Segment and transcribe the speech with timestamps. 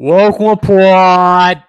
[0.00, 1.64] Welcome pod.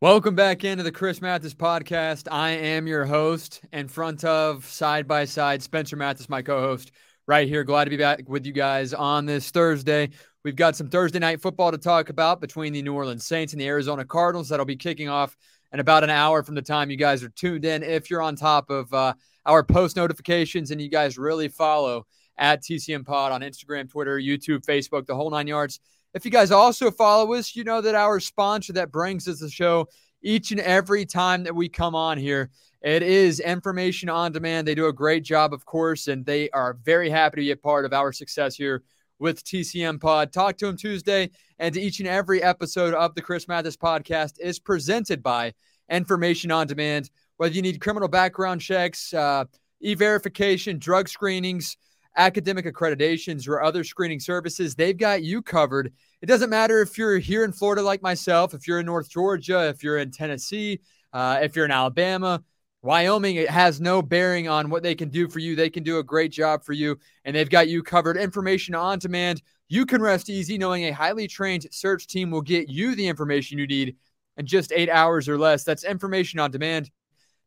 [0.00, 2.26] Welcome back into the Chris Mathis podcast.
[2.30, 6.90] I am your host, in front of side by side Spencer Mathis, my co-host,
[7.26, 7.64] right here.
[7.64, 10.08] Glad to be back with you guys on this Thursday.
[10.42, 13.60] We've got some Thursday night football to talk about between the New Orleans Saints and
[13.60, 14.48] the Arizona Cardinals.
[14.48, 15.36] That'll be kicking off
[15.70, 17.82] in about an hour from the time you guys are tuned in.
[17.82, 19.12] If you're on top of uh,
[19.44, 22.06] our post notifications and you guys really follow
[22.38, 25.78] at TCM Pod on Instagram, Twitter, YouTube, Facebook, the whole nine yards
[26.14, 29.50] if you guys also follow us, you know that our sponsor that brings us the
[29.50, 29.88] show
[30.22, 32.50] each and every time that we come on here,
[32.82, 34.66] it is Information on Demand.
[34.66, 37.56] They do a great job, of course, and they are very happy to be a
[37.56, 38.82] part of our success here
[39.18, 40.32] with TCM Pod.
[40.32, 44.58] Talk to them Tuesday, and each and every episode of the Chris Mathis podcast is
[44.58, 45.52] presented by
[45.90, 47.10] Information on Demand.
[47.36, 49.44] Whether you need criminal background checks, uh,
[49.80, 51.76] e verification, drug screenings,
[52.16, 55.92] academic accreditations, or other screening services, they've got you covered.
[56.20, 59.68] It doesn't matter if you're here in Florida like myself, if you're in North Georgia,
[59.68, 60.80] if you're in Tennessee,
[61.12, 62.42] uh, if you're in Alabama,
[62.82, 65.56] Wyoming, it has no bearing on what they can do for you.
[65.56, 68.16] They can do a great job for you, and they've got you covered.
[68.16, 69.42] Information on demand.
[69.68, 73.58] You can rest easy knowing a highly trained search team will get you the information
[73.58, 73.96] you need
[74.36, 75.64] in just eight hours or less.
[75.64, 76.90] That's information on demand.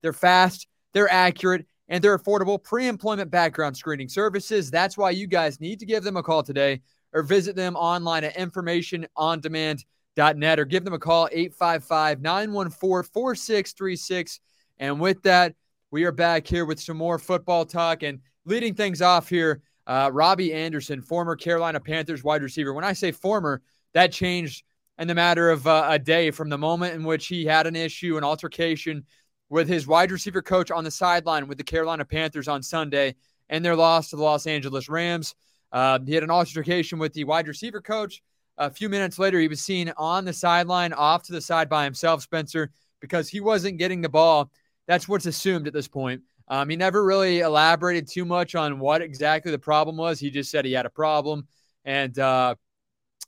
[0.01, 4.71] They're fast, they're accurate, and they're affordable pre employment background screening services.
[4.71, 6.81] That's why you guys need to give them a call today
[7.13, 14.39] or visit them online at informationondemand.net or give them a call 855 914 4636.
[14.79, 15.53] And with that,
[15.91, 19.61] we are back here with some more football talk and leading things off here.
[19.85, 22.73] Uh, Robbie Anderson, former Carolina Panthers wide receiver.
[22.73, 23.61] When I say former,
[23.93, 24.63] that changed
[24.97, 27.75] in the matter of uh, a day from the moment in which he had an
[27.75, 29.03] issue, an altercation
[29.51, 33.15] with his wide receiver coach on the sideline with the Carolina Panthers on Sunday
[33.49, 35.35] and their loss to the Los Angeles Rams.
[35.73, 38.23] Uh, he had an altercation with the wide receiver coach.
[38.57, 41.83] A few minutes later, he was seen on the sideline, off to the side by
[41.83, 42.71] himself, Spencer,
[43.01, 44.49] because he wasn't getting the ball.
[44.87, 46.21] That's what's assumed at this point.
[46.47, 50.17] Um, he never really elaborated too much on what exactly the problem was.
[50.17, 51.45] He just said he had a problem,
[51.83, 52.55] and uh,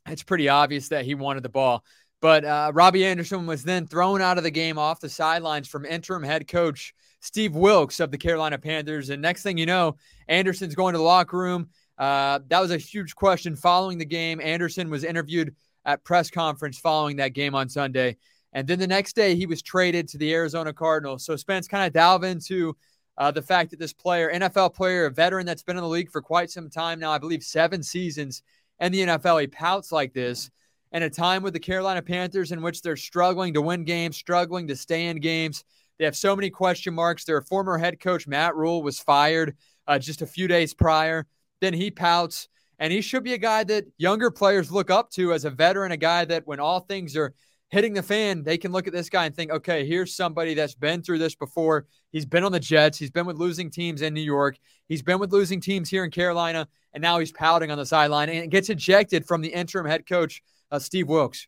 [0.07, 1.83] it's pretty obvious that he wanted the ball.
[2.23, 5.83] But uh, Robbie Anderson was then thrown out of the game off the sidelines from
[5.83, 9.09] interim head coach Steve Wilks of the Carolina Panthers.
[9.09, 9.97] And next thing you know,
[10.29, 11.67] Anderson's going to the locker room.
[11.97, 14.39] Uh, that was a huge question following the game.
[14.39, 15.53] Anderson was interviewed
[15.83, 18.15] at press conference following that game on Sunday.
[18.53, 21.25] And then the next day, he was traded to the Arizona Cardinals.
[21.25, 22.73] So Spence kind of delve into
[23.17, 26.09] uh, the fact that this player, NFL player, a veteran that's been in the league
[26.09, 28.43] for quite some time now, I believe seven seasons
[28.79, 30.49] in the NFL, he pouts like this
[30.93, 34.67] and a time with the Carolina Panthers in which they're struggling to win games, struggling
[34.67, 35.63] to stay in games.
[35.97, 37.25] They have so many question marks.
[37.25, 41.25] Their former head coach, Matt Rhule, was fired uh, just a few days prior.
[41.61, 45.33] Then he pouts, and he should be a guy that younger players look up to
[45.33, 47.33] as a veteran, a guy that when all things are
[47.69, 50.75] hitting the fan, they can look at this guy and think, okay, here's somebody that's
[50.75, 51.87] been through this before.
[52.11, 52.99] He's been on the Jets.
[52.99, 54.57] He's been with losing teams in New York.
[54.87, 56.67] He's been with losing teams here in Carolina.
[56.93, 60.43] And now he's pouting on the sideline and gets ejected from the interim head coach
[60.73, 61.47] uh, Steve Wilks.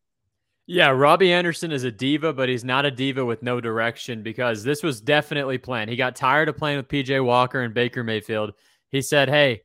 [0.68, 4.64] Yeah, Robbie Anderson is a diva, but he's not a diva with no direction because
[4.64, 5.90] this was definitely planned.
[5.90, 8.54] He got tired of playing with PJ Walker and Baker Mayfield.
[8.90, 9.62] He said, "Hey,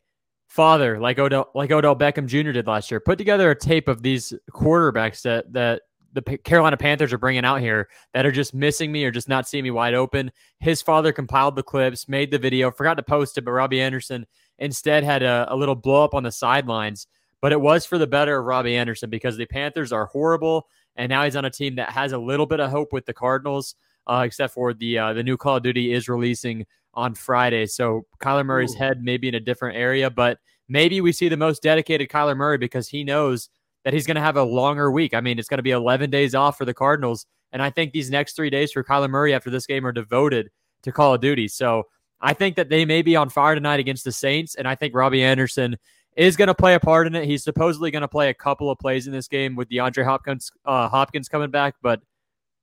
[0.46, 2.52] father, like Odell, like Odell Beckham Jr.
[2.52, 5.82] did last year, put together a tape of these quarterbacks that that
[6.12, 9.48] the Carolina Panthers are bringing out here that are just missing me or just not
[9.48, 13.38] seeing me wide open." His father compiled the clips, made the video, forgot to post
[13.38, 14.26] it, but Robbie Anderson
[14.58, 17.06] instead had a, a little blow up on the sidelines
[17.40, 21.08] but it was for the better of Robbie Anderson because the Panthers are horrible, and
[21.08, 23.74] now he's on a team that has a little bit of hope with the Cardinals,
[24.06, 27.66] uh, except for the uh, the new Call of Duty is releasing on Friday.
[27.66, 28.78] So Kyler Murray's Ooh.
[28.78, 32.36] head may be in a different area, but maybe we see the most dedicated Kyler
[32.36, 33.48] Murray because he knows
[33.84, 35.14] that he's going to have a longer week.
[35.14, 37.92] I mean, it's going to be 11 days off for the Cardinals, and I think
[37.92, 40.50] these next three days for Kyler Murray after this game are devoted
[40.82, 41.48] to Call of Duty.
[41.48, 41.84] So
[42.20, 44.94] I think that they may be on fire tonight against the Saints, and I think
[44.94, 45.76] Robbie Anderson
[46.16, 47.24] is going to play a part in it.
[47.24, 50.50] He's supposedly going to play a couple of plays in this game with DeAndre Hopkins
[50.64, 52.00] uh, Hopkins coming back, but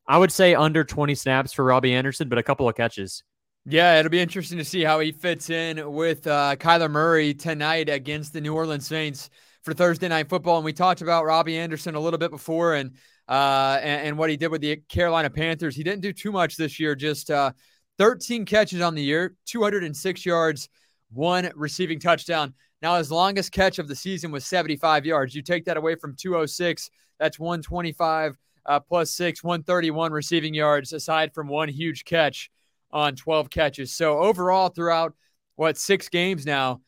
[0.08, 3.24] I would say under 20 snaps for Robbie Anderson, but a couple of catches.
[3.66, 7.90] Yeah, it'll be interesting to see how he fits in with uh, Kyler Murray tonight
[7.90, 9.30] against the New Orleans Saints
[9.64, 10.56] for Thursday night football.
[10.56, 12.92] And we talked about Robbie Anderson a little bit before, and
[13.28, 15.76] uh, and, and what he did with the Carolina Panthers.
[15.76, 17.52] He didn't do too much this year, just uh,
[17.98, 20.70] 13 catches on the year, 206 yards,
[21.12, 22.54] one receiving touchdown.
[22.82, 25.34] Now, his longest catch of the season was 75 yards.
[25.34, 26.90] You take that away from 206,
[27.20, 32.52] that's 125 uh, plus six, 131 receiving yards, aside from one huge catch
[32.92, 33.92] on 12 catches.
[33.92, 35.16] So, overall, throughout
[35.56, 36.82] what six games now,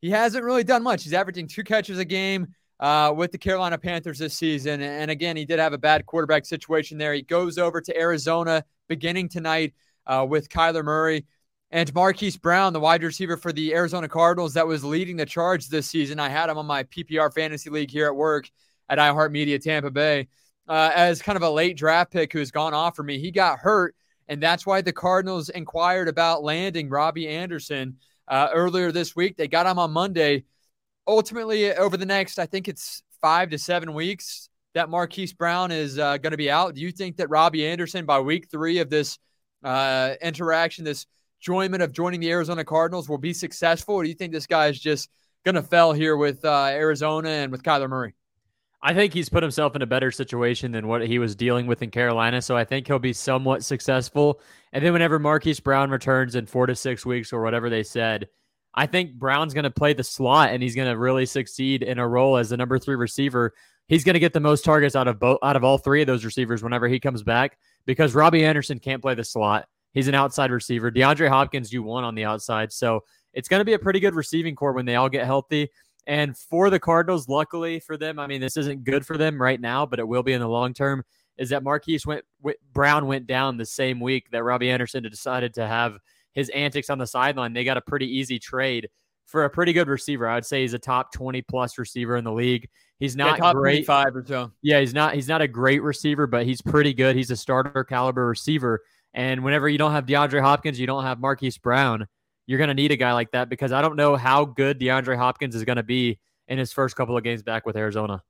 [0.00, 1.04] he hasn't really done much.
[1.04, 4.82] He's averaging two catches a game, uh, with the Carolina Panthers this season.
[4.82, 7.14] And again, he did have a bad quarterback situation there.
[7.14, 9.72] He goes over to Arizona beginning tonight
[10.04, 11.24] uh, with Kyler Murray.
[11.72, 15.68] And Marquise Brown, the wide receiver for the Arizona Cardinals, that was leading the charge
[15.68, 16.20] this season.
[16.20, 18.50] I had him on my PPR fantasy league here at work
[18.90, 20.28] at iHeartMedia Tampa Bay
[20.68, 23.18] uh, as kind of a late draft pick who's gone off for me.
[23.18, 23.94] He got hurt,
[24.28, 27.96] and that's why the Cardinals inquired about landing Robbie Anderson
[28.28, 29.38] uh, earlier this week.
[29.38, 30.44] They got him on Monday.
[31.06, 35.98] Ultimately, over the next, I think it's five to seven weeks, that Marquise Brown is
[35.98, 36.74] uh, going to be out.
[36.74, 39.18] Do you think that Robbie Anderson, by week three of this
[39.64, 41.06] uh, interaction, this
[41.42, 43.96] enjoyment of joining the Arizona Cardinals will be successful?
[43.96, 45.10] Or do you think this guy is just
[45.44, 48.14] going to fail here with uh, Arizona and with Kyler Murray?
[48.80, 51.82] I think he's put himself in a better situation than what he was dealing with
[51.82, 52.42] in Carolina.
[52.42, 54.40] So I think he'll be somewhat successful.
[54.72, 58.28] And then whenever Marquise Brown returns in four to six weeks or whatever they said,
[58.74, 61.98] I think Brown's going to play the slot and he's going to really succeed in
[61.98, 63.52] a role as the number three receiver.
[63.88, 66.06] He's going to get the most targets out of both out of all three of
[66.06, 69.66] those receivers whenever he comes back because Robbie Anderson can't play the slot.
[69.92, 70.90] He's an outside receiver.
[70.90, 72.72] DeAndre Hopkins, you won on the outside.
[72.72, 73.00] So
[73.32, 75.68] it's going to be a pretty good receiving corps when they all get healthy.
[76.06, 79.60] And for the Cardinals, luckily for them, I mean, this isn't good for them right
[79.60, 81.04] now, but it will be in the long term.
[81.38, 82.24] Is that Marquise went
[82.72, 85.96] Brown went down the same week that Robbie Anderson decided to have
[86.34, 87.52] his antics on the sideline.
[87.52, 88.88] They got a pretty easy trade
[89.26, 90.28] for a pretty good receiver.
[90.28, 92.68] I would say he's a top 20 plus receiver in the league.
[92.98, 93.86] He's not yeah, great.
[93.86, 94.52] Five or so.
[94.62, 97.16] Yeah, he's not he's not a great receiver, but he's pretty good.
[97.16, 98.82] He's a starter caliber receiver.
[99.14, 102.06] And whenever you don't have DeAndre Hopkins, you don't have Marquise Brown,
[102.46, 105.16] you're going to need a guy like that because I don't know how good DeAndre
[105.16, 106.18] Hopkins is going to be
[106.48, 108.22] in his first couple of games back with Arizona.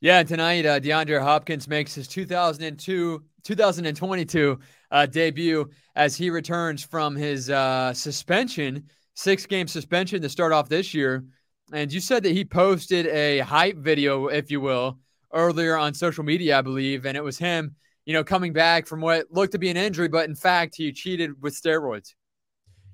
[0.00, 4.58] Yeah, tonight uh, DeAndre Hopkins makes his 2002 2022
[4.90, 8.84] uh, debut as he returns from his uh, suspension,
[9.14, 11.24] six game suspension to start off this year.
[11.72, 14.98] And you said that he posted a hype video, if you will,
[15.32, 19.00] earlier on social media, I believe, and it was him you know, coming back from
[19.00, 22.14] what looked to be an injury, but in fact, he cheated with steroids.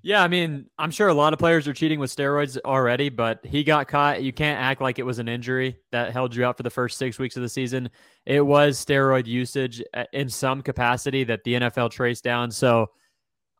[0.03, 3.45] Yeah, I mean, I'm sure a lot of players are cheating with steroids already, but
[3.45, 4.23] he got caught.
[4.23, 6.99] You can't act like it was an injury that held you out for the first
[6.99, 7.91] six weeks of the season.
[8.25, 12.53] It was steroid usage uh, in some capacity that the NFL traced down.
[12.53, 12.87] So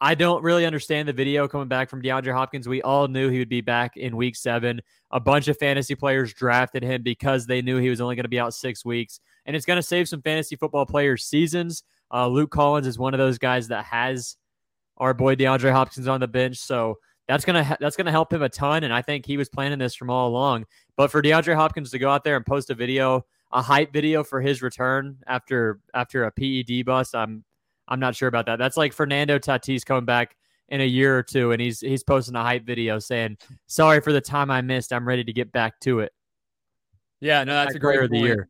[0.01, 2.69] I don't really understand the video coming back from DeAndre Hopkins.
[2.69, 4.81] We all knew he would be back in week seven.
[5.11, 8.29] A bunch of fantasy players drafted him because they knew he was only going to
[8.29, 9.19] be out six weeks
[9.49, 11.83] and it's going to save some fantasy football players' seasons.
[12.13, 14.37] Uh, Luke Collins is one of those guys that has
[14.99, 18.43] our boy DeAndre Hopkins on the bench, so that's gonna ha- that's gonna help him
[18.43, 18.85] a ton.
[18.85, 20.67] And I think he was planning this from all along.
[20.97, 24.25] But for DeAndre Hopkins to go out there and post a video, a hype video
[24.25, 27.45] for his return after after a PED bust, I'm
[27.87, 28.59] I'm not sure about that.
[28.59, 30.37] That's like Fernando Tatis coming back
[30.69, 34.13] in a year or two, and he's he's posting a hype video saying, "Sorry for
[34.13, 34.93] the time I missed.
[34.93, 36.13] I'm ready to get back to it."
[37.21, 38.49] Yeah, no, that's a great of the year.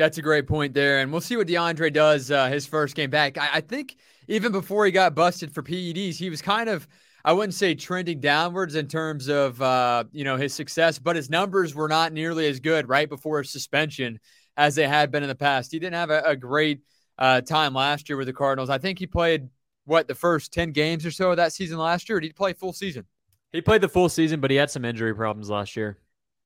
[0.00, 1.00] That's a great point there.
[1.00, 3.36] And we'll see what DeAndre does uh, his first game back.
[3.36, 3.96] I, I, think
[4.28, 6.88] even before he got busted for PEDs, he was kind of,
[7.22, 11.28] I wouldn't say trending downwards in terms of, uh, you know, his success, but his
[11.28, 14.18] numbers were not nearly as good right before his suspension
[14.56, 15.70] as they had been in the past.
[15.70, 16.80] He didn't have a, a great
[17.18, 18.70] uh, time last year with the Cardinals.
[18.70, 19.50] I think he played,
[19.84, 22.20] what, the first 10 games or so of that season last year?
[22.20, 23.04] did he play full season?
[23.52, 25.98] He played the full season, but he had some injury problems last year.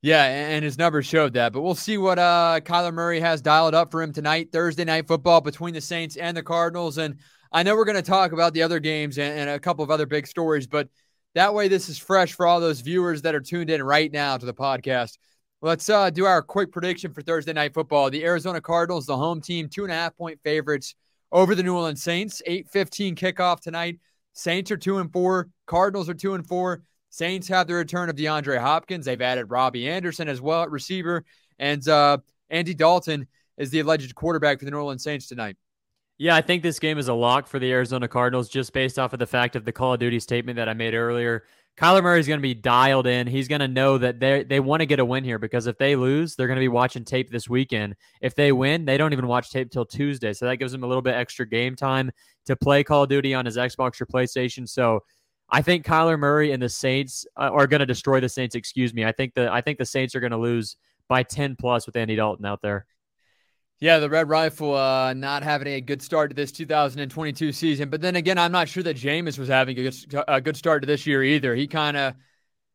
[0.04, 1.54] Yeah, and his numbers showed that.
[1.54, 5.08] But we'll see what uh, Kyler Murray has dialed up for him tonight, Thursday night
[5.08, 6.99] football between the Saints and the Cardinals.
[6.99, 7.16] And
[7.50, 9.90] I know we're going to talk about the other games and, and, a couple of
[9.90, 10.90] other big stories, but
[11.34, 14.37] that way this is fresh for all those viewers that are tuned in right now
[14.37, 15.16] to the podcast.
[15.62, 18.11] Let's uh, do our quick prediction for Thursday night football.
[18.11, 20.96] The Arizona Cardinals, the home team, two and a half point favorites
[21.32, 22.42] over the New Orleans Saints.
[22.44, 24.00] Eight fifteen kickoff tonight.
[24.34, 25.49] Saints are two and four.
[25.64, 26.82] Cardinals are two and four.
[27.14, 29.04] Saints have the return of DeAndre Hopkins.
[29.04, 31.25] They've added Robbie Anderson as well at receiver.
[31.61, 32.18] And uh,
[32.50, 35.56] Andy Dalton is the alleged quarterback for the New Orleans Saints tonight.
[36.18, 39.12] Yeah, I think this game is a lock for the Arizona Cardinals just based off
[39.12, 41.44] of the fact of the Call of Duty statement that I made earlier.
[41.76, 43.28] Kyler Murray is going to be dialed in.
[43.28, 45.78] He's going to know that they they want to get a win here because if
[45.78, 47.94] they lose, they're going to be watching tape this weekend.
[48.21, 50.33] If they win, they don't even watch tape till Tuesday.
[50.33, 52.11] So that gives him a little bit extra game time
[52.47, 54.68] to play Call of Duty on his Xbox or PlayStation.
[54.68, 55.04] So
[55.48, 58.54] I think Kyler Murray and the Saints uh, are going to destroy the Saints.
[58.54, 59.04] Excuse me.
[59.04, 60.76] I think the I think the Saints are going to lose
[61.08, 62.86] by ten plus with Andy Dalton out there.
[63.80, 68.00] Yeah, the Red Rifle uh, not having a good start to this 2022 season, but
[68.00, 70.86] then again, I'm not sure that Jameis was having a good, a good start to
[70.86, 71.54] this year either.
[71.54, 72.14] He kind of,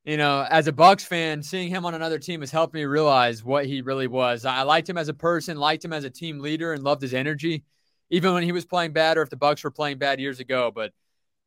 [0.03, 3.43] you know, as a Bucs fan, seeing him on another team has helped me realize
[3.43, 4.45] what he really was.
[4.45, 7.13] I liked him as a person, liked him as a team leader, and loved his
[7.13, 7.63] energy,
[8.09, 10.69] even when he was playing bad or if the Bucs were playing bad years ago.
[10.73, 10.91] But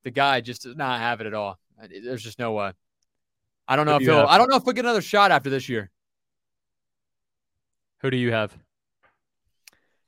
[0.04, 1.58] the guy just does not have it at all.
[1.88, 2.72] There's just no way.
[3.66, 4.26] I don't know if he'll.
[4.26, 5.90] I don't know if we'll get another shot after this year.
[8.00, 8.56] Who do you have?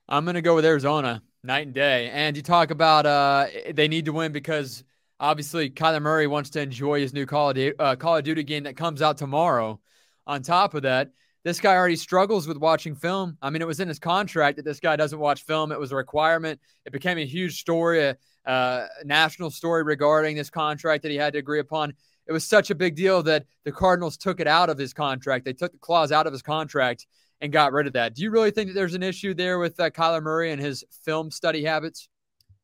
[0.09, 2.11] I'm going to go with Arizona, night and day.
[2.11, 4.85] And you talk about uh, they need to win because
[5.21, 8.43] obviously Kyler Murray wants to enjoy his new Call of, Duty, uh, Call of Duty
[8.43, 9.81] game that comes out tomorrow.
[10.27, 11.11] On top of that,
[11.45, 13.37] this guy already struggles with watching film.
[13.41, 15.71] I mean, it was in his contract that this guy doesn't watch film.
[15.71, 16.61] It was a requirement.
[16.87, 18.15] It became a huge story,
[18.47, 21.95] a national story regarding this contract that he had to agree upon.
[22.27, 25.45] It was such a big deal that the Cardinals took it out of his contract.
[25.45, 27.07] They took the clause out of his contract
[27.41, 28.15] and got rid of that.
[28.15, 30.85] Do you really think that there's an issue there with uh, Kyler Murray and his
[31.05, 32.09] film study habits?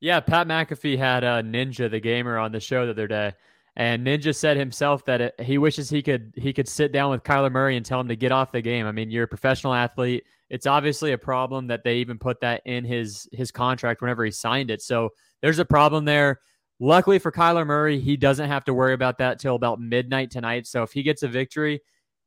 [0.00, 3.34] Yeah, Pat McAfee had uh, Ninja the gamer on the show the other day,
[3.76, 7.22] and Ninja said himself that it, he wishes he could he could sit down with
[7.22, 8.86] Kyler Murray and tell him to get off the game.
[8.86, 10.24] I mean, you're a professional athlete.
[10.48, 14.30] It's obviously a problem that they even put that in his his contract whenever he
[14.30, 14.80] signed it.
[14.80, 15.10] So
[15.42, 16.40] there's a problem there.
[16.78, 20.66] Luckily for Kyler Murray, he doesn't have to worry about that till about midnight tonight.
[20.66, 21.80] So if he gets a victory,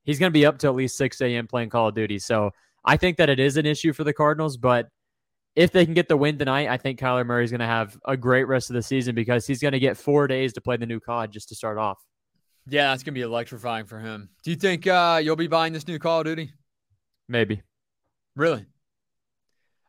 [0.04, 1.48] he's going to be up to at least 6 a.m.
[1.48, 2.20] playing Call of Duty.
[2.20, 2.52] So
[2.86, 4.90] I think that it is an issue for the Cardinals, but
[5.56, 7.98] if they can get the win tonight, I think Kyler Murray is going to have
[8.06, 10.78] a great rest of the season because he's going to get four days to play
[10.78, 12.00] the new COD just to start off.
[12.68, 14.30] Yeah, that's going to be electrifying for him.
[14.44, 16.52] Do you think uh, you'll be buying this new Call of Duty?
[17.28, 17.62] Maybe.
[18.36, 18.66] Really?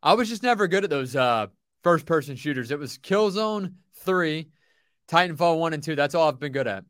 [0.02, 1.46] I was just never good at those uh,
[1.84, 2.70] first person shooters.
[2.70, 4.48] It was Killzone 3,
[5.06, 5.94] Titanfall 1 and 2.
[5.94, 6.84] That's all I've been good at.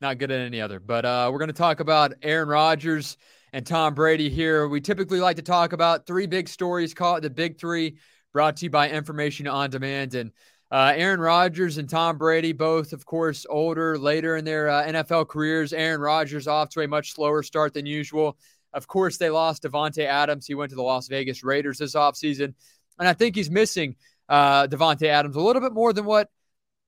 [0.00, 0.80] Not good at any other.
[0.80, 3.16] But uh, we're going to talk about Aaron Rodgers
[3.52, 4.68] and Tom Brady here.
[4.68, 7.96] We typically like to talk about three big stories, call it the big three,
[8.32, 10.14] brought to you by Information on Demand.
[10.14, 10.32] And
[10.70, 15.28] uh, Aaron Rodgers and Tom Brady, both, of course, older, later in their uh, NFL
[15.28, 15.72] careers.
[15.72, 18.36] Aaron Rodgers off to a much slower start than usual.
[18.74, 20.46] Of course, they lost Davante Adams.
[20.46, 22.54] He went to the Las Vegas Raiders this offseason.
[22.98, 23.96] And I think he's missing
[24.28, 26.28] uh, Davante Adams a little bit more than what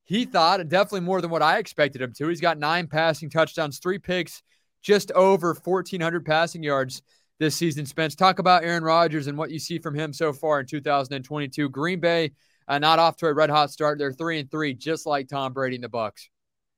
[0.03, 2.27] he thought, and definitely more than what I expected him to.
[2.27, 4.43] He's got nine passing touchdowns, three picks,
[4.81, 7.01] just over 1,400 passing yards
[7.39, 7.85] this season.
[7.85, 11.69] Spence, talk about Aaron Rodgers and what you see from him so far in 2022.
[11.69, 12.31] Green Bay,
[12.67, 13.97] uh, not off to a red hot start.
[13.97, 16.27] They're three and three, just like Tom Brady and the Bucs.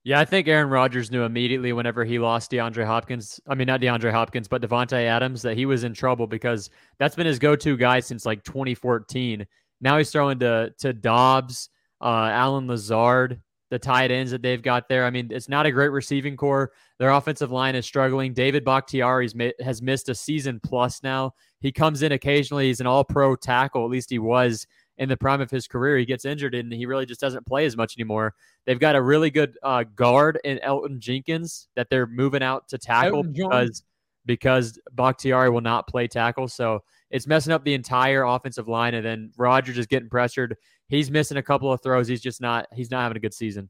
[0.05, 3.39] Yeah, I think Aaron Rodgers knew immediately whenever he lost DeAndre Hopkins.
[3.47, 6.69] I mean, not DeAndre Hopkins, but Davante Adams, that he was in trouble because
[6.99, 9.47] that's been his go-to guy since like 2014.
[9.79, 11.69] Now he's throwing to to Doubs,
[12.01, 15.05] uh, Allen Lazard, the tight ends that they've got there.
[15.05, 16.71] I mean, it's not a great receiving corps.
[16.99, 18.33] Their offensive line is struggling.
[18.33, 19.29] David Bakhtiari
[19.61, 21.33] has missed a season plus now.
[21.61, 22.67] He comes in occasionally.
[22.67, 23.85] He's an all pro tackle.
[23.85, 24.67] At least he was
[24.97, 25.97] in the prime of his career.
[25.97, 28.35] He gets injured and he really just doesn't play as much anymore.
[28.65, 32.77] They've got a really good uh, guard in Elgton Jenkins that they're moving out to
[32.77, 33.83] tackle because
[34.25, 36.47] because Bakhtiari will not play tackle.
[36.47, 38.93] So it's messing up the entire offensive line.
[38.93, 40.55] And then Rodgers is getting pressured
[40.87, 42.07] he's missing a couple of throws.
[42.07, 43.69] He's just not he's not having a good season.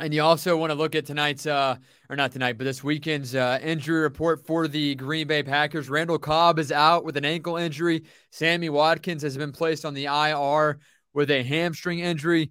[0.00, 1.76] And you also want to look at tonight's, uh,
[2.08, 5.90] or not tonight, but this weekend's uh, injury report for the Green Bay Packers.
[5.90, 8.04] Randall Cobb is out with an ankle injury.
[8.30, 10.78] Sammy Watkins has been placed on the IR
[11.12, 12.50] with a hamstring injury.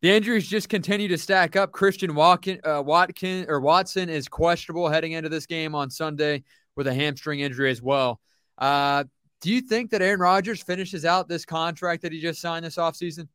[0.00, 1.72] The injuries just continue to stack up.
[1.72, 6.44] Christian Watkin, uh, Watkin or Watson is questionable heading into this game on Sunday
[6.76, 8.20] with a hamstring injury as well.
[8.56, 9.04] Uh,
[9.42, 12.76] do you think that Aaron Rodgers finishes out this contract that he just signed this
[12.76, 13.28] offseason?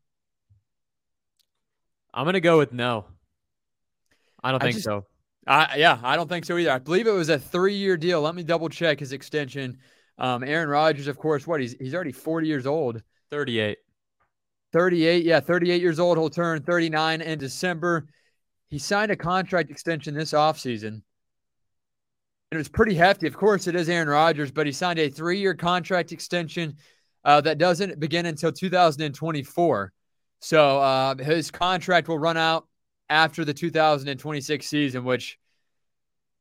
[2.12, 3.06] I'm going to go with no.
[4.46, 5.06] I don't I think just, so.
[5.48, 6.72] I, yeah, I don't think so either.
[6.72, 8.22] I believe it was a three year deal.
[8.22, 9.80] Let me double check his extension.
[10.20, 11.60] Um, Aaron Rodgers, of course, what?
[11.60, 13.02] He's, he's already 40 years old.
[13.32, 13.80] 38.
[14.72, 15.26] 38.
[15.26, 16.20] Yeah, 38 years old.
[16.20, 18.08] He'll turn 39 in December.
[18.70, 21.04] He signed a contract extension this offseason And
[22.52, 23.26] it was pretty hefty.
[23.26, 26.76] Of course, it is Aaron Rodgers, but he signed a three year contract extension
[27.24, 29.92] uh, that doesn't begin until 2024.
[30.42, 32.68] So uh, his contract will run out
[33.10, 35.38] after the 2026 season, which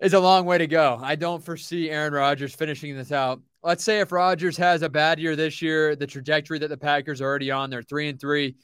[0.00, 0.99] is a long way to go.
[1.02, 3.40] I don't foresee Aaron Rodgers finishing this out.
[3.62, 7.21] Let's say if Rodgers has a bad year this year, the trajectory that the Packers
[7.21, 8.56] are already on, they're three and three.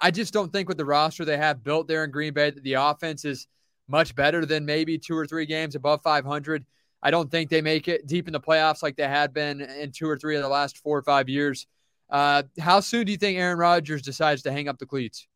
[0.00, 2.62] I just don't think with the roster they have built there in Green Bay that
[2.62, 3.46] the offense is
[3.88, 6.64] much better than maybe two or three games above 500.
[7.02, 9.92] I don't think they make it deep in the playoffs like they had been in
[9.92, 11.66] two or three of the last four or five years.
[12.10, 15.28] Uh, how soon do you think Aaron Rodgers decides to hang up the cleats?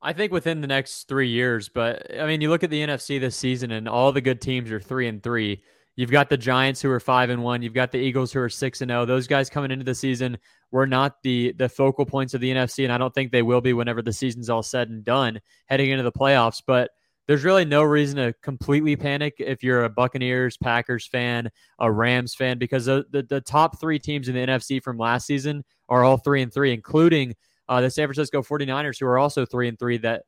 [0.00, 1.68] I think within the next three years.
[1.68, 4.70] But I mean, you look at the NFC this season, and all the good teams
[4.70, 5.62] are three and three.
[5.96, 7.60] You've got the Giants who are five and one.
[7.60, 9.02] You've got the Eagles who are six and zero.
[9.02, 9.04] Oh.
[9.04, 10.38] Those guys coming into the season
[10.70, 13.60] were not the the focal points of the NFC, and I don't think they will
[13.60, 16.62] be whenever the season's all said and done heading into the playoffs.
[16.64, 16.90] But
[17.28, 22.34] there's really no reason to completely panic if you're a Buccaneers, Packers fan, a Rams
[22.34, 26.04] fan, because the, the, the top three teams in the NFC from last season are
[26.04, 27.34] all three and three, including
[27.68, 30.22] uh, the San Francisco 49ers, who are also three and three, that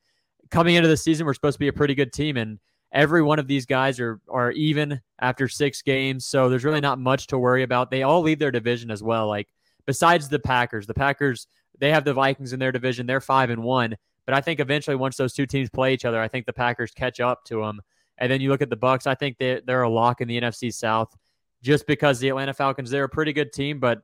[0.51, 2.37] coming into the season were supposed to be a pretty good team.
[2.37, 2.59] And
[2.93, 6.99] every one of these guys are are even after six games, so there's really not
[6.99, 7.91] much to worry about.
[7.91, 9.29] They all lead their division as well.
[9.29, 9.49] Like
[9.87, 11.47] besides the Packers, the Packers
[11.79, 13.07] they have the Vikings in their division.
[13.07, 16.21] They're five and one, but I think eventually once those two teams play each other,
[16.21, 17.81] I think the Packers catch up to them.
[18.19, 19.07] And then you look at the Bucs.
[19.07, 21.17] I think they they're a lock in the NFC South,
[21.63, 24.03] just because the Atlanta Falcons they're a pretty good team, but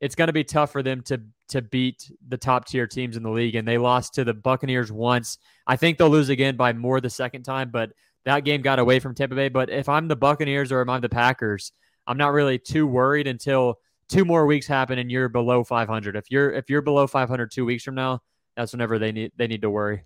[0.00, 3.22] it's going to be tough for them to to beat the top tier teams in
[3.22, 3.54] the league.
[3.54, 5.38] And they lost to the Buccaneers once.
[5.66, 7.90] I think they'll lose again by more the second time, but
[8.24, 9.48] that game got away from Tampa Bay.
[9.48, 11.72] But if I'm the Buccaneers or if I'm the Packers,
[12.06, 13.78] I'm not really too worried until
[14.08, 16.16] two more weeks happen and you're below 500.
[16.16, 18.20] If you're if you're below 500 two weeks from now,
[18.56, 20.04] that's whenever they need they need to worry.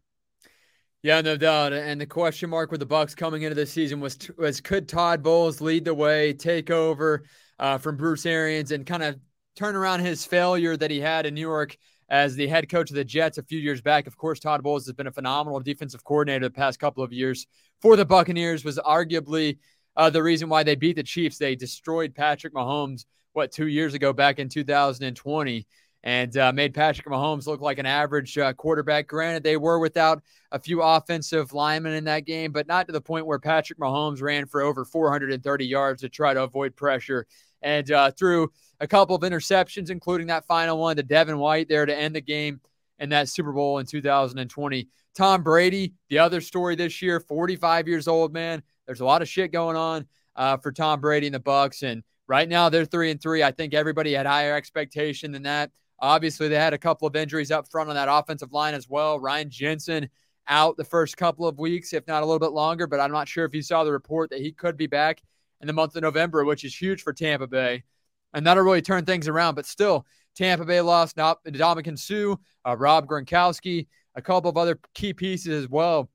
[1.02, 1.72] Yeah, no doubt.
[1.72, 5.22] And the question mark with the Bucs coming into this season was was could Todd
[5.22, 7.24] Bowles lead the way, take over
[7.58, 9.16] uh, from Bruce Arians, and kind of
[9.56, 11.76] turn around his failure that he had in New York
[12.08, 14.06] as the head coach of the Jets a few years back.
[14.06, 17.46] Of course, Todd Bowles has been a phenomenal defensive coordinator the past couple of years
[17.80, 18.64] for the Buccaneers.
[18.64, 19.58] Was arguably
[19.96, 21.38] uh, the reason why they beat the Chiefs.
[21.38, 25.66] They destroyed Patrick Mahomes what two years ago back in 2020
[26.04, 29.06] and uh, made Patrick Mahomes look like an average uh, quarterback.
[29.06, 33.00] Granted, they were without a few offensive linemen in that game, but not to the
[33.00, 37.26] point where Patrick Mahomes ran for over 430 yards to try to avoid pressure
[37.62, 38.50] and uh, threw
[38.80, 42.20] a couple of interceptions, including that final one to Devin White there to end the
[42.20, 42.60] game
[42.98, 44.88] in that Super Bowl in 2020.
[45.14, 48.62] Tom Brady, the other story this year, 45 years old, man.
[48.86, 52.02] There's a lot of shit going on uh, for Tom Brady and the Bucs, and
[52.26, 53.42] right now they're three and three.
[53.42, 55.70] I think everybody had higher expectation than that.
[56.00, 59.20] Obviously, they had a couple of injuries up front on that offensive line as well.
[59.20, 60.08] Ryan Jensen
[60.48, 63.28] out the first couple of weeks, if not a little bit longer, but I'm not
[63.28, 65.22] sure if you saw the report that he could be back
[65.62, 67.84] in the month of November, which is huge for Tampa Bay.
[68.34, 69.54] And that'll really turn things around.
[69.54, 75.12] But still, Tampa Bay lost Ndamukong Suh, uh, Rob Gronkowski, a couple of other key
[75.14, 76.10] pieces as well.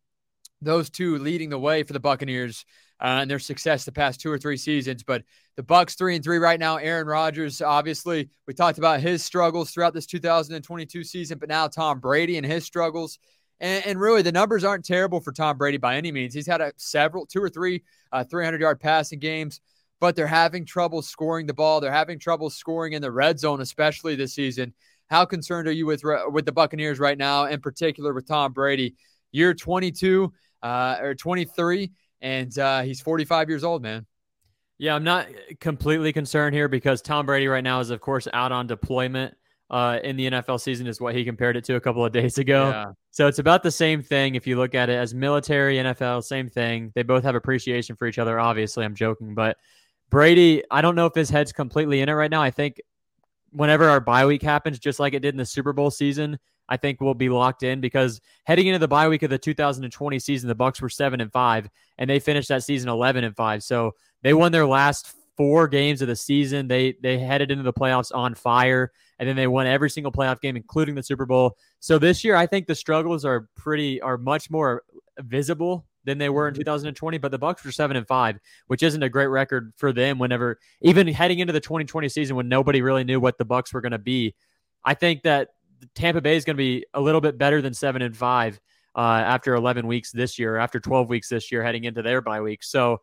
[0.61, 2.65] Those two leading the way for the Buccaneers
[2.99, 5.03] uh, and their success the past two or three seasons.
[5.03, 5.23] But
[5.55, 6.77] the Bucs three and three right now.
[6.77, 11.99] Aaron Rodgers, obviously, we talked about his struggles throughout this 2022 season, but now Tom
[11.99, 13.19] Brady and his struggles.
[13.59, 16.33] And, and really, the numbers aren't terrible for Tom Brady by any means.
[16.33, 19.61] He's had a several, two or three uh, 300 yard passing games,
[19.99, 21.81] but they're having trouble scoring the ball.
[21.81, 24.73] They're having trouble scoring in the red zone, especially this season.
[25.09, 28.95] How concerned are you with with the Buccaneers right now, in particular with Tom Brady?
[29.31, 30.31] Year 22
[30.63, 31.91] uh, or 23,
[32.21, 34.05] and uh, he's 45 years old, man.
[34.77, 35.27] Yeah, I'm not
[35.59, 39.35] completely concerned here because Tom Brady right now is, of course, out on deployment
[39.69, 42.37] uh, in the NFL season, is what he compared it to a couple of days
[42.37, 42.69] ago.
[42.69, 42.85] Yeah.
[43.11, 46.49] So it's about the same thing if you look at it as military, NFL, same
[46.49, 46.91] thing.
[46.95, 48.39] They both have appreciation for each other.
[48.39, 49.57] Obviously, I'm joking, but
[50.09, 52.41] Brady, I don't know if his head's completely in it right now.
[52.41, 52.81] I think
[53.51, 56.77] whenever our bye week happens, just like it did in the Super Bowl season, I
[56.77, 60.47] think we'll be locked in because heading into the bye week of the 2020 season,
[60.47, 63.63] the Bucs were seven and five, and they finished that season 11 and five.
[63.63, 66.67] So they won their last four games of the season.
[66.67, 70.41] They they headed into the playoffs on fire, and then they won every single playoff
[70.41, 71.57] game, including the Super Bowl.
[71.79, 74.83] So this year, I think the struggles are pretty are much more
[75.19, 76.61] visible than they were in mm-hmm.
[76.61, 77.17] 2020.
[77.17, 80.19] But the Bucs were seven and five, which isn't a great record for them.
[80.19, 83.81] Whenever even heading into the 2020 season, when nobody really knew what the Bucs were
[83.81, 84.35] going to be,
[84.83, 85.49] I think that
[85.95, 88.59] Tampa Bay is going to be a little bit better than seven and five
[88.95, 92.41] uh, after 11 weeks this year, after 12 weeks this year, heading into their bye
[92.41, 92.63] week.
[92.63, 93.01] So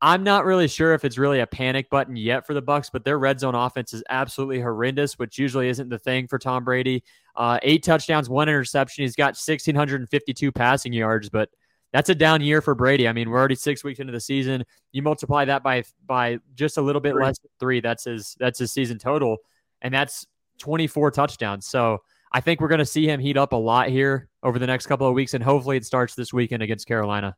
[0.00, 3.04] I'm not really sure if it's really a panic button yet for the Bucs, but
[3.04, 7.02] their red zone offense is absolutely horrendous, which usually isn't the thing for Tom Brady.
[7.34, 9.02] Uh, eight touchdowns, one interception.
[9.02, 11.50] He's got 1,652 passing yards, but
[11.92, 13.08] that's a down year for Brady.
[13.08, 14.64] I mean, we're already six weeks into the season.
[14.92, 17.24] You multiply that by by just a little bit three.
[17.24, 17.80] less than three.
[17.80, 19.38] That's his that's his season total,
[19.82, 20.26] and that's
[20.58, 21.66] 24 touchdowns.
[21.66, 24.66] So I think we're going to see him heat up a lot here over the
[24.66, 27.34] next couple of weeks, and hopefully it starts this weekend against Carolina.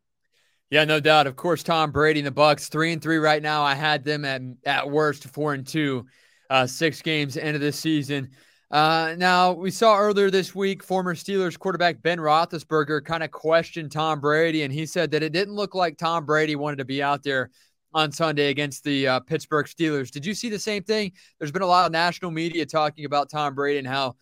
[0.70, 1.26] Yeah, no doubt.
[1.26, 3.64] Of course, Tom Brady and the Bucs three and three right now.
[3.64, 6.06] I had them at at worst four and two,
[6.48, 8.30] uh, six games into this season.
[8.70, 13.90] Uh, now we saw earlier this week former Steelers quarterback Ben Roethlisberger kind of questioned
[13.90, 17.02] Tom Brady, and he said that it didn't look like Tom Brady wanted to be
[17.02, 17.50] out there
[17.92, 20.12] on Sunday against the uh, Pittsburgh Steelers.
[20.12, 21.10] Did you see the same thing?
[21.40, 24.14] There's been a lot of national media talking about Tom Brady and how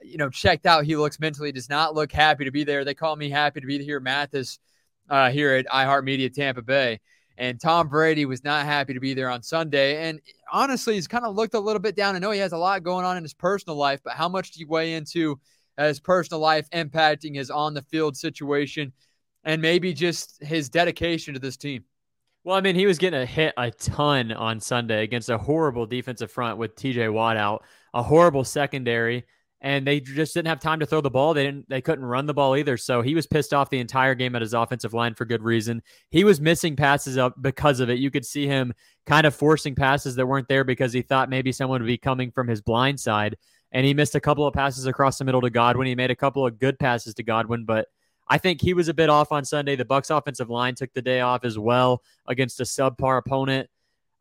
[0.00, 1.50] you know checked out he looks mentally.
[1.50, 2.84] Does not look happy to be there.
[2.84, 4.60] They call me happy to be here, Mathis
[5.08, 7.00] uh, here at iHeartMedia Tampa Bay.
[7.36, 10.08] And Tom Brady was not happy to be there on Sunday.
[10.08, 10.20] And
[10.52, 12.16] honestly, he's kind of looked a little bit down.
[12.16, 14.50] I know he has a lot going on in his personal life, but how much
[14.50, 15.38] do you weigh into
[15.78, 18.92] his personal life impacting his on the field situation
[19.44, 21.84] and maybe just his dedication to this team?
[22.44, 25.86] Well, I mean, he was getting a hit a ton on Sunday against a horrible
[25.86, 29.26] defensive front with TJ Watt out, a horrible secondary,
[29.60, 31.34] and they just didn't have time to throw the ball.
[31.34, 32.76] They didn't they couldn't run the ball either.
[32.76, 35.82] So he was pissed off the entire game at his offensive line for good reason.
[36.10, 37.98] He was missing passes up because of it.
[37.98, 38.72] You could see him
[39.06, 42.30] kind of forcing passes that weren't there because he thought maybe someone would be coming
[42.30, 43.36] from his blind side.
[43.72, 45.88] And he missed a couple of passes across the middle to Godwin.
[45.88, 47.88] He made a couple of good passes to Godwin, but
[48.28, 49.76] I think he was a bit off on Sunday.
[49.76, 53.68] The Bucs offensive line took the day off as well against a subpar opponent.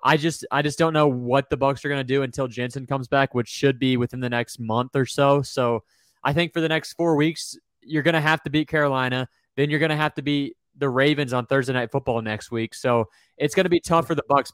[0.03, 2.85] I just I just don't know what the Bucs are going to do until Jensen
[2.85, 5.41] comes back, which should be within the next month or so.
[5.41, 5.83] So
[6.23, 9.27] I think for the next four weeks, you're going to have to beat Carolina.
[9.55, 12.75] Then you're going to have to beat the Ravens on Thursday night football next week.
[12.75, 13.05] So
[13.37, 14.51] it's going to be tough for the Bucs.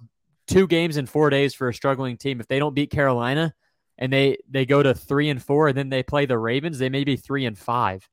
[0.48, 2.40] Two games in four days for a struggling team.
[2.40, 3.54] If they don't beat Carolina
[3.98, 6.90] and they they go to three and four, and then they play the Ravens, they
[6.90, 8.08] may be three and five.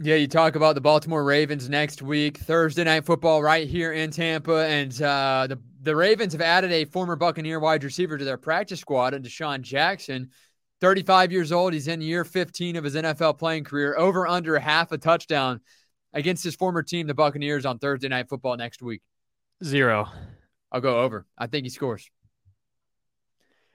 [0.00, 4.12] Yeah, you talk about the Baltimore Ravens next week, Thursday night football right here in
[4.12, 8.36] Tampa, and uh, the the Ravens have added a former Buccaneer wide receiver to their
[8.36, 10.30] practice squad, and DeSean Jackson,
[10.80, 11.72] 35 years old.
[11.72, 15.60] He's in year 15 of his NFL playing career, over under half a touchdown
[16.12, 19.02] against his former team, the Buccaneers, on Thursday night football next week.
[19.64, 20.08] Zero.
[20.70, 21.26] I'll go over.
[21.36, 22.08] I think he scores.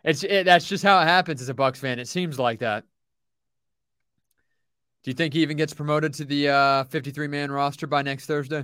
[0.05, 1.99] It's it, that's just how it happens as a Bucs fan.
[1.99, 2.86] It seems like that.
[5.03, 8.25] Do you think he even gets promoted to the uh, 53 man roster by next
[8.25, 8.63] Thursday?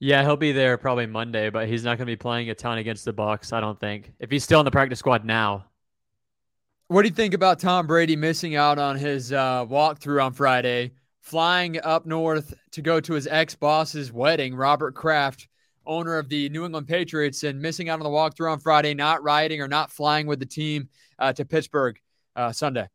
[0.00, 2.78] Yeah, he'll be there probably Monday, but he's not going to be playing a ton
[2.78, 3.52] against the Bucs.
[3.52, 4.12] I don't think.
[4.18, 5.66] If he's still in the practice squad now.
[6.88, 10.92] What do you think about Tom Brady missing out on his uh, walkthrough on Friday,
[11.20, 15.46] flying up north to go to his ex boss's wedding, Robert Kraft,
[15.86, 19.22] owner of the New England Patriots, and missing out on the walkthrough on Friday, not
[19.22, 20.88] riding or not flying with the team
[21.20, 21.96] uh, to Pittsburgh
[22.34, 22.88] uh, Sunday?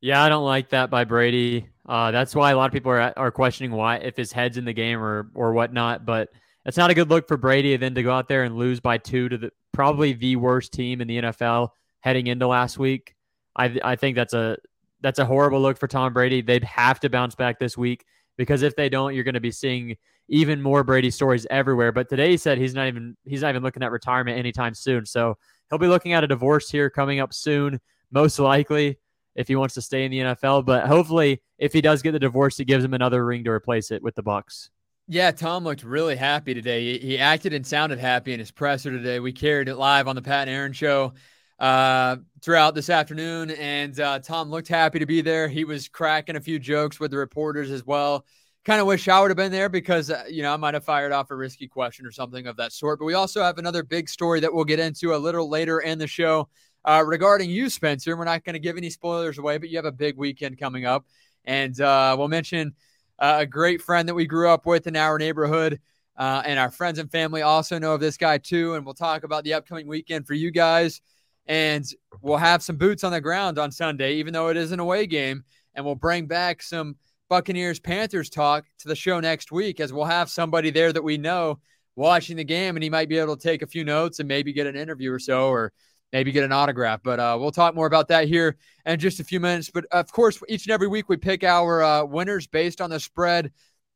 [0.00, 1.68] Yeah, I don't like that by Brady.
[1.88, 4.66] Uh, that's why a lot of people are are questioning why if his head's in
[4.66, 6.04] the game or or whatnot.
[6.04, 6.28] But
[6.66, 8.98] it's not a good look for Brady then to go out there and lose by
[8.98, 11.70] two to the probably the worst team in the NFL
[12.00, 13.14] heading into last week.
[13.56, 14.58] I I think that's a
[15.00, 16.42] that's a horrible look for Tom Brady.
[16.42, 18.04] They'd have to bounce back this week
[18.36, 19.96] because if they don't, you're going to be seeing
[20.28, 21.90] even more Brady stories everywhere.
[21.90, 25.06] But today he said he's not even he's not even looking at retirement anytime soon.
[25.06, 25.38] So
[25.70, 28.98] he'll be looking at a divorce here coming up soon, most likely
[29.38, 30.66] if he wants to stay in the NFL.
[30.66, 33.92] But hopefully, if he does get the divorce, he gives him another ring to replace
[33.92, 34.68] it with the Bucs.
[35.06, 36.98] Yeah, Tom looked really happy today.
[36.98, 39.20] He, acted and sounded happy in his presser today.
[39.20, 41.14] We carried it live on the Pat and Aaron show
[41.58, 45.48] uh, throughout this afternoon, and uh, Tom looked happy to be there.
[45.48, 48.26] He was cracking a few jokes with the reporters as well.
[48.64, 50.84] Kind of wish I would have been there because uh, you know I might have
[50.84, 52.98] fired off a risky question or something of that sort.
[52.98, 55.98] But we also have another big story that we'll get into a little later in
[55.98, 56.48] the show.
[56.88, 59.84] Uh, regarding you, Spencer, we're not going to give any spoilers away, but you have
[59.84, 61.04] a big weekend coming up.
[61.44, 62.74] And uh, we'll mention
[63.18, 65.80] uh, a great friend that we grew up with in our neighborhood.
[66.16, 68.72] Uh, and our friends and family also know of this guy too.
[68.72, 71.02] And we'll talk about the upcoming weekend for you guys.
[71.44, 71.84] And
[72.22, 75.06] we'll have some boots on the ground on Sunday, even though it is an away
[75.06, 75.44] game.
[75.74, 76.96] And we'll bring back some
[77.28, 81.18] Buccaneers Panthers talk to the show next week, as we'll have somebody there that we
[81.18, 81.58] know
[81.96, 84.54] watching the game, and he might be able to take a few notes and maybe
[84.54, 85.72] get an interview or so, or
[86.12, 87.00] maybe get an autograph.
[87.02, 89.70] But uh, we'll talk more about that here in just a few minutes.
[89.70, 93.00] But of course, each and every week we pick our uh, winners based on the
[93.00, 93.52] spread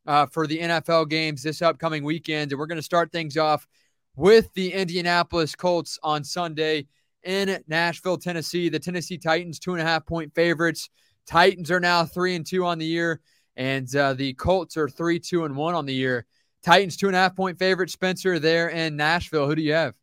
[0.07, 2.53] uh, for the NFL games this upcoming weekend.
[2.53, 3.67] And we're going to start things off
[4.17, 6.87] with the Indianapolis Colts on Sunday
[7.25, 8.69] in Nashville, Tennessee.
[8.69, 10.91] The Tennessee Titans, two and a half point favorites.
[11.27, 13.21] Titans are now three and two on the year,
[13.57, 16.27] and uh, the Colts are three, two, and one on the year.
[16.65, 17.91] Titans, two and a half point favorite.
[17.91, 19.47] Spencer there in Nashville.
[19.47, 19.95] Who do you have?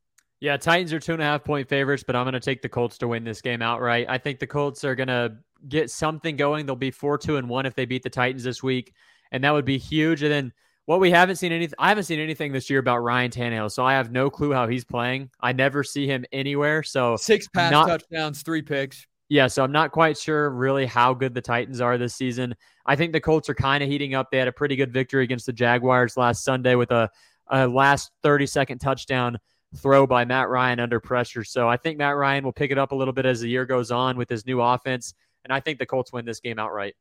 [0.41, 2.69] Yeah, Titans are two and a half point favorites, but I'm going to take the
[2.69, 4.05] Colts to win this game outright.
[4.07, 5.35] I think the Colts are going to
[5.67, 6.65] get something going.
[6.65, 8.93] They'll be four, two, and one if they beat the Titans this week,
[9.31, 10.23] and that would be huge.
[10.23, 10.53] And then
[10.85, 13.85] what we haven't seen anything, I haven't seen anything this year about Ryan Tannehill, so
[13.85, 15.29] I have no clue how he's playing.
[15.41, 16.83] I never see him anywhere.
[16.83, 19.05] So six pass not, touchdowns, three picks.
[19.27, 22.55] Yeah, so I'm not quite sure really how good the Titans are this season.
[22.85, 24.31] I think the Colts are kind of heating up.
[24.31, 27.11] They had a pretty good victory against the Jaguars last Sunday with a,
[27.47, 29.37] a last 30 second touchdown
[29.77, 31.43] throw by Matt Ryan under pressure.
[31.43, 33.65] So I think Matt Ryan will pick it up a little bit as the year
[33.65, 35.13] goes on with his new offense.
[35.43, 36.95] And I think the Colts win this game outright.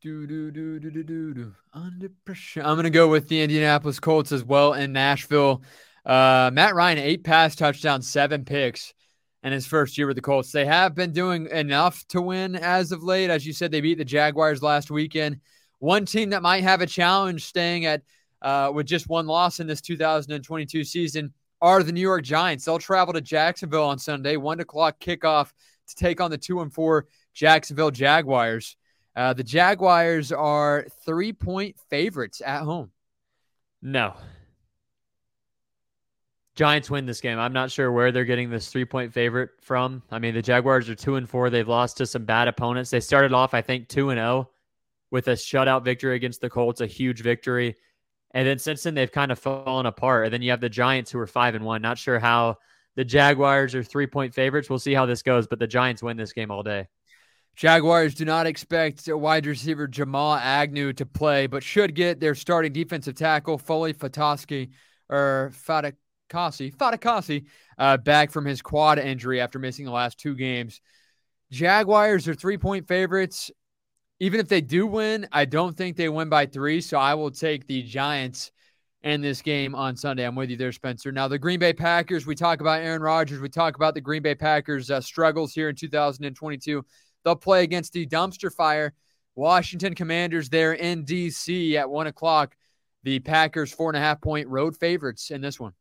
[0.00, 1.54] Do, do, do, do, do, do.
[1.72, 2.60] Under pressure.
[2.60, 5.62] I'm going to go with the Indianapolis Colts as well in Nashville.
[6.04, 8.92] Uh, Matt Ryan, eight pass touchdowns, seven picks
[9.42, 10.52] in his first year with the Colts.
[10.52, 13.30] They have been doing enough to win as of late.
[13.30, 15.40] As you said, they beat the Jaguars last weekend.
[15.78, 18.02] One team that might have a challenge staying at
[18.42, 22.64] uh, with just one loss in this 2022 season are the New York Giants.
[22.64, 25.52] They'll travel to Jacksonville on Sunday, one o'clock kickoff
[25.88, 28.76] to take on the two and four Jacksonville Jaguars.
[29.16, 32.90] Uh, the Jaguars are three point favorites at home.
[33.82, 34.14] No.
[36.56, 37.38] Giants win this game.
[37.38, 40.02] I'm not sure where they're getting this three point favorite from.
[40.10, 41.50] I mean, the Jaguars are two and four.
[41.50, 42.90] They've lost to some bad opponents.
[42.90, 44.50] They started off, I think, two and zero oh
[45.10, 47.76] with a shutout victory against the Colts, a huge victory.
[48.34, 50.26] And then since then, they've kind of fallen apart.
[50.26, 51.80] And then you have the Giants who are five and one.
[51.80, 52.58] Not sure how
[52.96, 54.68] the Jaguars are three point favorites.
[54.68, 56.88] We'll see how this goes, but the Giants win this game all day.
[57.56, 62.72] Jaguars do not expect wide receiver Jamal Agnew to play, but should get their starting
[62.72, 64.70] defensive tackle, Foley Fatosky
[65.08, 67.44] or Fatukasi, Fatukasi,
[67.78, 70.80] uh, back from his quad injury after missing the last two games.
[71.52, 73.52] Jaguars are three point favorites.
[74.24, 76.80] Even if they do win, I don't think they win by three.
[76.80, 78.52] So I will take the Giants
[79.02, 80.24] in this game on Sunday.
[80.24, 81.12] I'm with you there, Spencer.
[81.12, 83.38] Now, the Green Bay Packers, we talk about Aaron Rodgers.
[83.38, 86.82] We talk about the Green Bay Packers' uh, struggles here in 2022.
[87.22, 88.94] They'll play against the dumpster fire
[89.34, 91.76] Washington Commanders there in D.C.
[91.76, 92.56] at one o'clock.
[93.02, 95.74] The Packers, four and a half point road favorites in this one.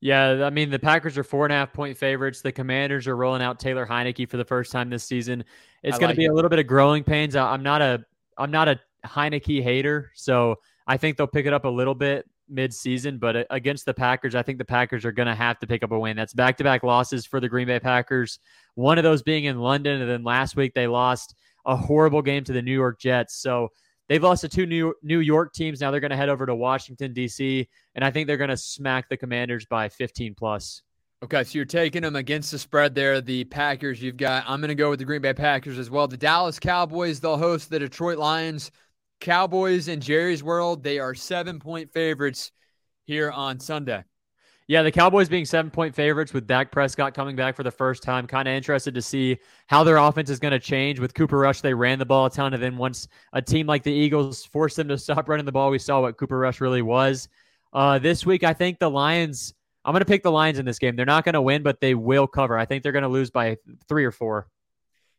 [0.00, 2.40] Yeah, I mean the Packers are four and a half point favorites.
[2.40, 5.44] The Commanders are rolling out Taylor Heinicke for the first time this season.
[5.82, 6.30] It's going like to be it.
[6.30, 7.36] a little bit of growing pains.
[7.36, 8.04] I'm not a
[8.38, 12.26] I'm not a Heinicke hater, so I think they'll pick it up a little bit
[12.48, 13.18] mid-season.
[13.18, 15.82] But uh, against the Packers, I think the Packers are going to have to pick
[15.82, 16.16] up a win.
[16.16, 18.38] That's back-to-back losses for the Green Bay Packers.
[18.74, 21.34] One of those being in London, and then last week they lost
[21.66, 23.36] a horrible game to the New York Jets.
[23.36, 23.68] So
[24.10, 25.80] They've lost to two New New York teams.
[25.80, 27.68] Now they're going to head over to Washington D.C.
[27.94, 30.82] and I think they're going to smack the Commanders by 15 plus.
[31.22, 33.20] Okay, so you're taking them against the spread there.
[33.20, 34.44] The Packers, you've got.
[34.48, 36.08] I'm going to go with the Green Bay Packers as well.
[36.08, 38.72] The Dallas Cowboys, they'll host the Detroit Lions.
[39.20, 42.50] Cowboys in Jerry's world, they are seven point favorites
[43.04, 44.02] here on Sunday.
[44.70, 48.04] Yeah, the Cowboys being seven point favorites with Dak Prescott coming back for the first
[48.04, 48.28] time.
[48.28, 51.00] Kind of interested to see how their offense is going to change.
[51.00, 52.54] With Cooper Rush, they ran the ball a ton.
[52.54, 55.72] And then once a team like the Eagles forced them to stop running the ball,
[55.72, 57.28] we saw what Cooper Rush really was.
[57.72, 59.54] Uh, this week, I think the Lions,
[59.84, 60.94] I'm going to pick the Lions in this game.
[60.94, 62.56] They're not going to win, but they will cover.
[62.56, 63.56] I think they're going to lose by
[63.88, 64.46] three or four.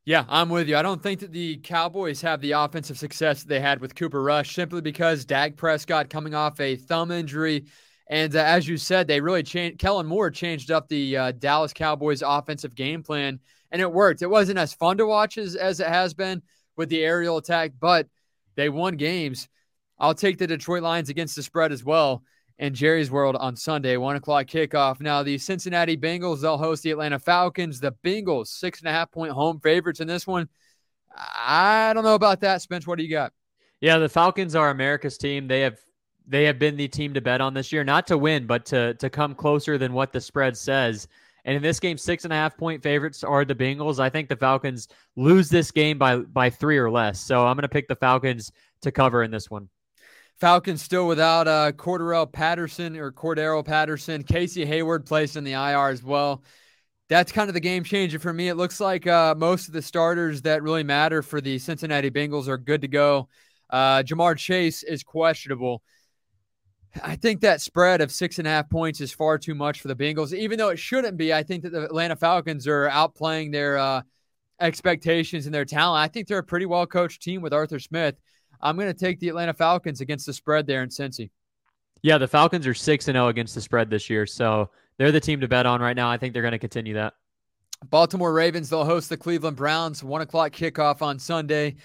[0.05, 0.77] Yeah, I'm with you.
[0.77, 4.55] I don't think that the Cowboys have the offensive success they had with Cooper Rush
[4.55, 7.65] simply because Dak Prescott coming off a thumb injury
[8.11, 9.79] and uh, as you said, they really changed.
[9.79, 13.39] Kellen Moore changed up the uh, Dallas Cowboys offensive game plan,
[13.71, 14.21] and it worked.
[14.21, 16.41] It wasn't as fun to watch as, as it has been
[16.75, 18.07] with the aerial attack, but
[18.55, 19.47] they won games.
[19.97, 22.21] I'll take the Detroit Lions against the spread as well
[22.59, 24.99] in Jerry's World on Sunday, one o'clock kickoff.
[24.99, 27.79] Now, the Cincinnati Bengals, they'll host the Atlanta Falcons.
[27.79, 30.49] The Bengals, six and a half point home favorites in this one.
[31.15, 32.85] I don't know about that, Spence.
[32.85, 33.31] What do you got?
[33.79, 35.47] Yeah, the Falcons are America's team.
[35.47, 35.77] They have
[36.27, 38.93] they have been the team to bet on this year, not to win, but to
[38.95, 41.07] to come closer than what the spread says.
[41.43, 43.99] And in this game, six and a half point favorites are the Bengals.
[43.99, 47.19] I think the Falcons lose this game by by three or less.
[47.19, 49.69] So I'm going to pick the Falcons to cover in this one.
[50.39, 54.23] Falcons still without uh, Cordarrelle Patterson or Cordero Patterson.
[54.23, 56.43] Casey Hayward placed in the IR as well.
[57.09, 58.47] That's kind of the game changer for me.
[58.47, 62.47] It looks like uh, most of the starters that really matter for the Cincinnati Bengals
[62.47, 63.27] are good to go.
[63.69, 65.83] Uh, Ja'Marr Chase is questionable.
[67.03, 69.87] I think that spread of six and a half points is far too much for
[69.87, 71.33] the Bengals, even though it shouldn't be.
[71.33, 74.01] I think that the Atlanta Falcons are outplaying their uh,
[74.59, 76.03] expectations and their talent.
[76.03, 78.15] I think they're a pretty well coached team with Arthur Smith.
[78.61, 81.31] I'm going to take the Atlanta Falcons against the spread there in Cincy.
[82.03, 84.25] Yeah, the Falcons are 6 and 0 against the spread this year.
[84.25, 86.09] So they're the team to bet on right now.
[86.09, 87.13] I think they're going to continue that.
[87.89, 90.03] Baltimore Ravens, they'll host the Cleveland Browns.
[90.03, 91.77] One o'clock kickoff on Sunday.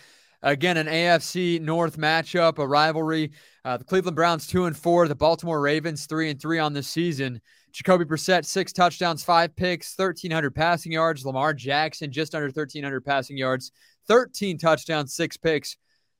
[0.42, 3.32] Again, an AFC North matchup, a rivalry.
[3.64, 6.82] Uh, the Cleveland Browns two and four, the Baltimore Ravens three and three on the
[6.82, 7.40] season.
[7.72, 11.24] Jacoby Brissett six touchdowns, five picks, thirteen hundred passing yards.
[11.26, 13.72] Lamar Jackson just under thirteen hundred passing yards,
[14.06, 15.76] thirteen touchdowns, six picks.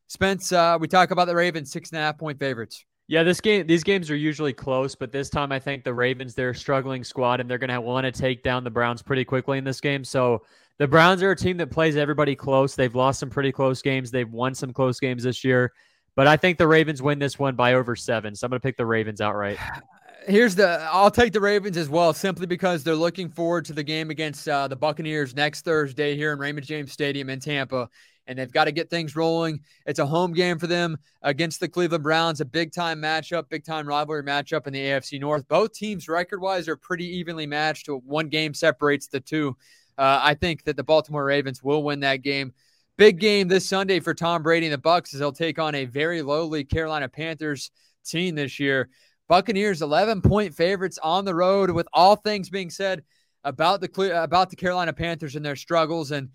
[0.08, 2.84] Spence, uh, we talk about the Ravens six and a half point favorites.
[3.08, 6.34] Yeah, this game, these games are usually close, but this time I think the Ravens
[6.34, 9.58] they're struggling squad and they're going to want to take down the Browns pretty quickly
[9.58, 10.02] in this game.
[10.02, 10.42] So
[10.78, 12.74] the Browns are a team that plays everybody close.
[12.74, 14.10] They've lost some pretty close games.
[14.10, 15.72] They've won some close games this year.
[16.14, 18.34] But I think the Ravens win this one by over seven.
[18.34, 19.58] So I'm going to pick the Ravens outright.
[20.26, 23.84] Here's the I'll take the Ravens as well, simply because they're looking forward to the
[23.84, 27.88] game against uh, the Buccaneers next Thursday here in Raymond James Stadium in Tampa.
[28.26, 29.60] And they've got to get things rolling.
[29.86, 33.64] It's a home game for them against the Cleveland Browns, a big time matchup, big
[33.64, 35.46] time rivalry matchup in the AFC North.
[35.46, 37.88] Both teams, record wise, are pretty evenly matched.
[37.88, 39.56] One game separates the two.
[39.98, 42.52] Uh, I think that the Baltimore Ravens will win that game.
[42.98, 45.84] Big game this Sunday for Tom Brady and the Bucs as they'll take on a
[45.84, 47.70] very lowly Carolina Panthers
[48.04, 48.88] team this year.
[49.28, 53.02] Buccaneers 11 point favorites on the road with all things being said
[53.44, 56.30] about the about the Carolina Panthers and their struggles and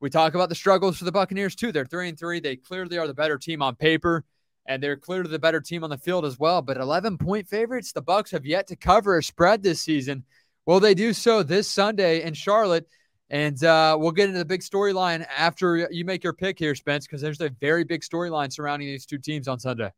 [0.00, 1.72] we talk about the struggles for the Buccaneers too.
[1.72, 2.38] They're 3 and 3.
[2.38, 4.24] They clearly are the better team on paper
[4.66, 6.62] and they're clearly the better team on the field as well.
[6.62, 10.24] But 11 point favorites, the Bucs have yet to cover a spread this season.
[10.68, 12.86] Will they do so this Sunday in Charlotte?
[13.30, 17.06] And uh, we'll get into the big storyline after you make your pick here, Spence,
[17.06, 19.90] because there's a very big storyline surrounding these two teams on Sunday.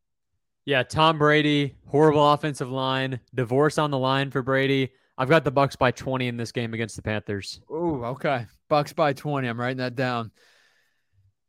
[0.64, 4.92] Yeah, Tom Brady, horrible offensive line, divorce on the line for Brady.
[5.18, 7.61] I've got the Bucs by 20 in this game against the Panthers.
[7.68, 8.46] Oh, okay.
[8.70, 9.48] Bucs by 20.
[9.48, 10.30] I'm writing that down.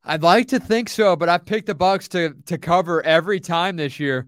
[0.04, 3.76] I'd like to think so, but I've picked the Bucs to to cover every time
[3.76, 4.26] this year.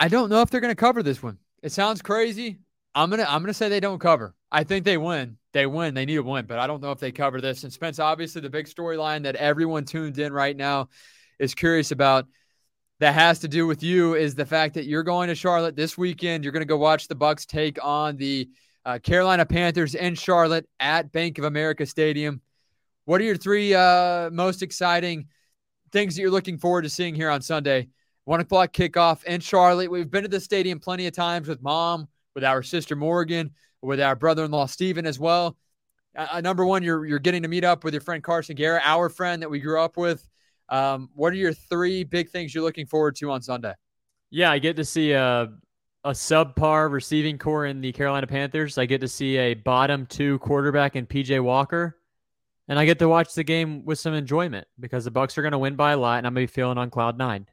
[0.00, 1.38] I don't know if they're going to cover this one.
[1.62, 2.58] It sounds crazy.
[2.94, 4.34] I'm gonna I'm gonna say they don't cover.
[4.50, 5.38] I think they win.
[5.52, 5.94] They win.
[5.94, 7.64] They need to win, but I don't know if they cover this.
[7.64, 10.88] And Spence, obviously, the big storyline that everyone tuned in right now
[11.38, 12.26] is curious about
[13.00, 15.98] that has to do with you is the fact that you're going to Charlotte this
[15.98, 16.44] weekend.
[16.44, 18.48] You're going to go watch the Bucs take on the
[18.84, 22.40] uh, Carolina Panthers in Charlotte at Bank of America Stadium.
[23.04, 25.26] What are your three uh, most exciting
[25.90, 27.88] things that you're looking forward to seeing here on Sunday?
[28.24, 29.90] One o'clock kickoff in Charlotte.
[29.90, 34.00] We've been to the stadium plenty of times with mom, with our sister Morgan, with
[34.00, 35.56] our brother-in-law Stephen as well.
[36.16, 39.08] Uh, number one, you're you're getting to meet up with your friend Carson Garrett, our
[39.08, 40.26] friend that we grew up with.
[40.68, 43.74] Um, what are your three big things you're looking forward to on Sunday?
[44.30, 45.50] Yeah, I get to see a
[46.04, 48.76] a subpar receiving corps in the Carolina Panthers.
[48.76, 51.96] I get to see a bottom two quarterback in PJ Walker,
[52.68, 55.52] and I get to watch the game with some enjoyment because the Bucs are going
[55.52, 57.46] to win by a lot, and I'm going to be feeling on cloud nine.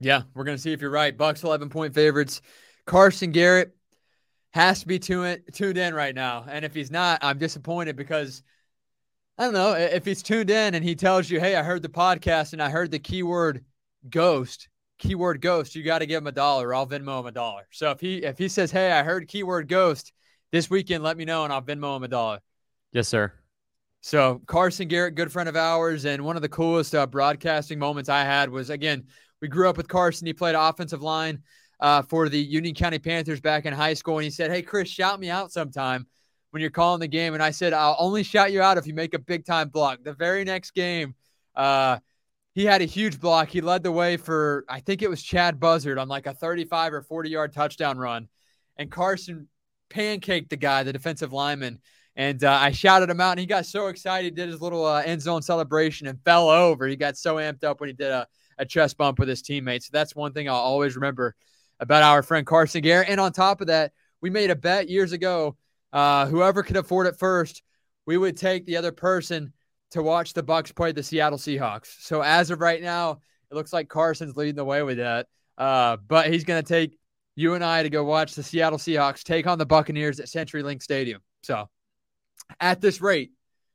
[0.00, 1.16] Yeah, we're going to see if you're right.
[1.16, 2.42] Bucs 11 point favorites.
[2.86, 3.74] Carson Garrett
[4.52, 8.42] has to be tuned tuned in right now, and if he's not, I'm disappointed because
[9.38, 11.88] I don't know if he's tuned in and he tells you, "Hey, I heard the
[11.88, 13.64] podcast and I heard the keyword
[14.08, 16.72] ghost." Keyword ghost, you got to give him a dollar.
[16.72, 17.66] I'll Venmo him a dollar.
[17.72, 20.12] So if he if he says, "Hey, I heard keyword ghost
[20.52, 22.38] this weekend," let me know and I'll Venmo him a dollar.
[22.92, 23.32] Yes, sir.
[24.00, 28.08] So Carson Garrett, good friend of ours, and one of the coolest uh, broadcasting moments
[28.08, 29.06] I had was again
[29.40, 30.26] we grew up with Carson.
[30.26, 31.42] He played offensive line
[31.82, 34.88] uh, for the Union County Panthers back in high school, and he said, "Hey, Chris,
[34.88, 36.06] shout me out sometime."
[36.52, 37.34] when you're calling the game.
[37.34, 40.04] And I said, I'll only shout you out if you make a big time block.
[40.04, 41.14] The very next game,
[41.56, 41.98] uh,
[42.54, 43.48] he had a huge block.
[43.48, 46.92] He led the way for, I think it was Chad Buzzard on like a 35
[46.92, 48.28] or 40 yard touchdown run.
[48.76, 49.48] And Carson
[49.88, 51.80] pancaked the guy, the defensive lineman.
[52.14, 54.34] And uh, I shouted him out, and he got so excited.
[54.34, 56.86] Did his little uh, end zone celebration and fell over.
[56.86, 58.26] He got so amped up when he did a,
[58.58, 59.86] a chest bump with his teammates.
[59.86, 61.34] So that's one thing I'll always remember
[61.82, 63.08] about our friend Carson Garrett.
[63.08, 65.56] And on top of that, we made a bet years ago
[65.92, 67.62] uh, whoever could afford it first,
[68.06, 69.52] we would take the other person
[69.90, 72.00] to watch the Bucs play the Seattle Seahawks.
[72.00, 73.18] So as of right now,
[73.50, 75.26] it looks like Carson's leading the way with that.
[75.58, 76.96] Uh, but he's going to take
[77.34, 80.82] you and I to go watch the Seattle Seahawks take on the Buccaneers at CenturyLink
[80.82, 81.20] Stadium.
[81.42, 81.68] So
[82.60, 83.32] at this rate,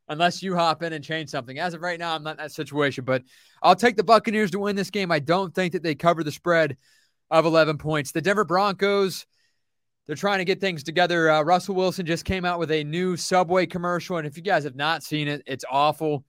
[0.08, 2.52] unless you hop in and change something, as of right now, I'm not in that
[2.54, 3.04] situation.
[3.04, 3.24] But
[3.62, 5.12] I'll take the Buccaneers to win this game.
[5.12, 6.78] I don't think that they cover the spread
[7.30, 8.12] of 11 points.
[8.12, 9.26] The Denver Broncos
[10.08, 11.30] they're trying to get things together.
[11.30, 14.18] Uh, Russell Wilson just came out with a new Subway commercial.
[14.18, 16.24] And if you guys have not seen it, it's awful.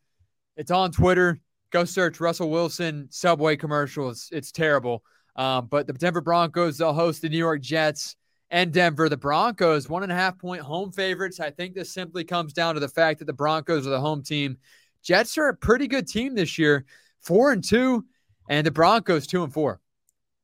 [0.57, 1.39] It's on Twitter.
[1.71, 4.11] Go search Russell Wilson Subway commercial.
[4.11, 5.05] It's, it's terrible.
[5.37, 8.17] Um, but the Denver Broncos, they'll host the New York Jets
[8.51, 9.09] and Denver.
[9.09, 11.39] The Broncos, one and a half point home favorites.
[11.39, 14.25] I think this simply comes down to the fact that the Broncos are the home
[14.25, 14.57] team.
[15.05, 16.85] Jets are a pretty good team this year,
[17.21, 18.05] four and two,
[18.49, 19.81] and the Broncos two and four.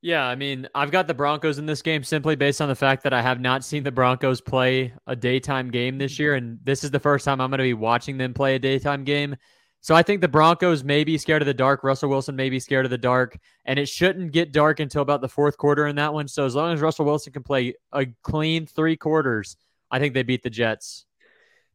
[0.05, 3.05] Yeah, I mean, I've got the Broncos in this game simply based on the fact
[3.05, 6.35] that I have not seen the Broncos play a daytime game this year.
[6.35, 9.05] And this is the first time I'm going to be watching them play a daytime
[9.05, 9.35] game.
[9.81, 11.83] So I think the Broncos may be scared of the dark.
[11.83, 13.39] Russell Wilson may be scared of the dark.
[13.65, 16.29] And it shouldn't get dark until about the fourth quarter in that one.
[16.29, 19.57] So as long as Russell Wilson can play a clean three quarters,
[19.91, 21.07] I think they beat the Jets.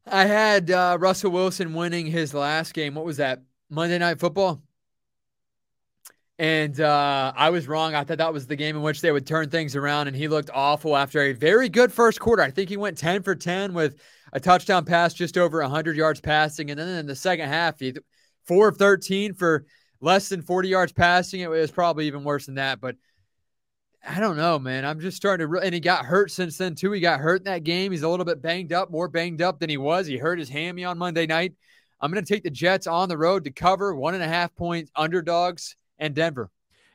[0.05, 2.93] I had uh, Russell Wilson winning his last game.
[2.93, 3.41] What was that?
[3.71, 4.61] Monday Night Football?
[6.39, 7.95] And uh, I was wrong.
[7.95, 10.29] I thought that was the game in which they would turn things around, and he
[10.29, 12.41] looked awful after a very good first quarter.
[12.41, 13.99] I think he went 10 for 10 with
[14.31, 16.71] a touchdown pass just over 100 yards passing.
[16.71, 17.93] And then in the second half, he
[18.45, 19.65] 4 of 13 for
[19.99, 21.41] less than 40 yards passing.
[21.41, 22.79] It was probably even worse than that.
[22.79, 22.95] But
[24.07, 24.85] I don't know, man.
[24.85, 26.93] I'm just starting to, re- and he got hurt since then, too.
[26.93, 27.91] He got hurt in that game.
[27.91, 30.07] He's a little bit banged up, more banged up than he was.
[30.07, 31.53] He hurt his hammy on Monday night.
[31.99, 34.55] I'm going to take the Jets on the road to cover one and a half
[34.55, 36.49] points underdogs and Denver.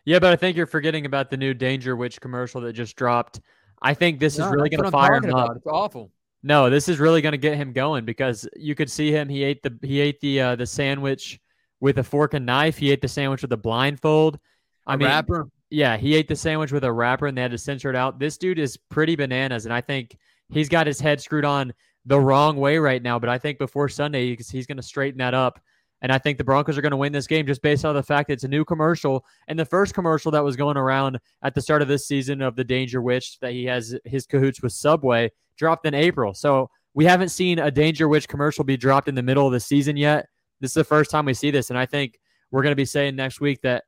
[0.04, 3.40] Yeah, but I think you're forgetting about the new Dangerwich commercial that just dropped.
[3.80, 5.56] I think this no, is really going to fire him up.
[5.56, 6.10] It's awful.
[6.42, 9.28] No, this is really going to get him going because you could see him.
[9.28, 11.40] He ate the he ate the uh, the sandwich
[11.80, 12.76] with a fork and knife.
[12.76, 14.38] He ate the sandwich with a blindfold.
[14.86, 15.48] I a mean, wrapper.
[15.70, 18.18] Yeah, he ate the sandwich with a wrapper, and they had to censor it out.
[18.18, 20.16] This dude is pretty bananas, and I think
[20.50, 21.72] he's got his head screwed on
[22.04, 23.18] the wrong way right now.
[23.18, 25.60] But I think before Sunday, he's, he's going to straighten that up
[26.04, 28.02] And I think the Broncos are going to win this game just based on the
[28.02, 29.24] fact that it's a new commercial.
[29.48, 32.56] And the first commercial that was going around at the start of this season of
[32.56, 36.34] the Dangerwich that he has his cahoots with Subway dropped in April.
[36.34, 39.96] So we haven't seen a Dangerwich commercial be dropped in the middle of the season
[39.96, 40.26] yet.
[40.60, 41.70] This is the first time we see this.
[41.70, 43.84] And I think we're going to be saying next week that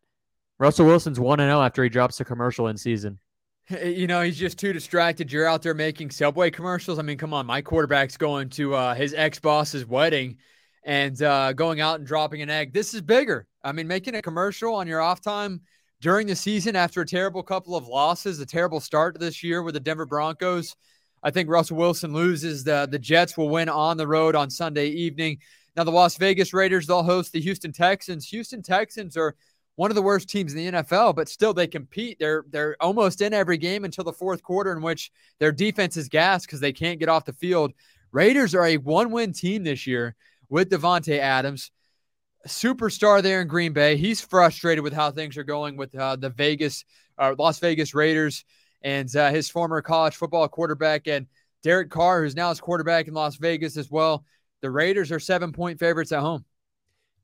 [0.59, 3.19] Russell Wilson's 1 0 after he drops a commercial in season.
[3.69, 5.31] You know, he's just too distracted.
[5.31, 6.99] You're out there making Subway commercials.
[6.99, 7.45] I mean, come on.
[7.45, 10.39] My quarterback's going to uh, his ex boss's wedding
[10.87, 12.73] and uh, going out and dropping an egg.
[12.73, 13.47] This is bigger.
[13.63, 15.61] I mean, making a commercial on your off time
[16.01, 19.75] during the season after a terrible couple of losses, a terrible start this year with
[19.75, 20.77] the Denver Broncos.
[21.25, 22.63] I think Russell Wilson loses.
[22.63, 25.39] The, the Jets will win on the road on Sunday evening.
[25.77, 28.29] Now, the Las Vegas Raiders, they'll host the Houston Texans.
[28.29, 29.35] Houston Texans are
[29.75, 32.19] one of the worst teams in the NFL, but still they compete.
[32.21, 35.11] They're they're almost in every game until the fourth quarter, in which
[35.41, 37.73] their defense is gassed because they can't get off the field.
[38.13, 40.15] Raiders are a one-win team this year
[40.49, 41.71] with Davante Adams,
[42.47, 43.97] superstar there in Green Bay.
[43.97, 46.85] He's frustrated with how things are going with uh, the Vegas,
[47.19, 48.45] uh, Las Vegas Raiders,
[48.83, 51.27] and uh, his former college football quarterback and
[51.63, 54.25] Derek Carr, who's now his quarterback in Las Vegas as well.
[54.63, 56.45] The Raiders are seven-point favorites at home.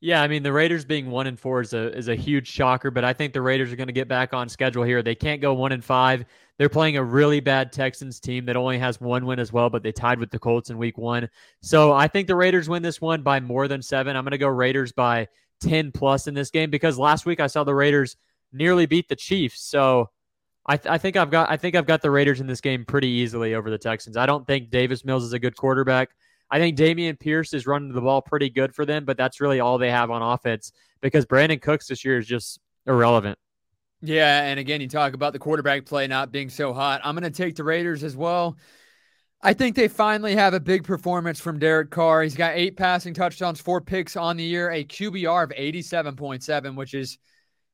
[0.05, 2.91] Yeah, I mean the Raiders being one and four is a is a huge shocker,
[2.91, 5.01] but I think the Raiders are going to get back on schedule here.
[5.01, 6.25] They can't go one and five.
[6.59, 9.85] They're playing a really bad Texans team that only has one win as well, but
[9.85, 11.31] they tied with the Colts in week one.
[11.61, 14.17] So I think the Raiders win this one by more than seven.
[14.17, 15.29] I'm going to go Raiders by
[15.61, 18.17] 10 plus in this game because last week I saw the Raiders
[18.53, 19.63] nearly beat the Chiefs.
[19.63, 20.11] So
[20.67, 22.85] I, th- I think I've got I think I've got the Raiders in this game
[22.85, 24.17] pretty easily over the Texans.
[24.17, 26.11] I don't think Davis Mills is a good quarterback.
[26.53, 29.61] I think Dameon Pierce is running the ball pretty good for them, but that's really
[29.61, 33.39] all they have on offense because Brandin Cooks this year is just irrelevant.
[34.03, 37.01] Yeah, and again, you talk about the quarterback play not being so hot.
[37.05, 38.59] I'm going to take the Raiders as well.
[39.41, 42.23] I think they finally have a big performance from Derek Carr.
[42.23, 46.93] He's got eight passing touchdowns, four picks on the year, a QBR of 87.7, which
[46.93, 47.17] is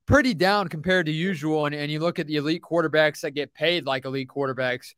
[0.07, 1.67] pretty down compared to usual.
[1.67, 4.95] And, and you look at the elite quarterbacks that get paid like elite quarterbacks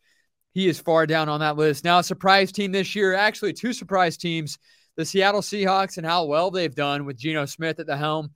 [0.52, 1.84] he is far down on that list.
[1.84, 4.58] Now, surprise team this year, actually, two surprise teams
[4.96, 8.30] the Seattle Seahawks and how well they've done with Geno Smith at the helm,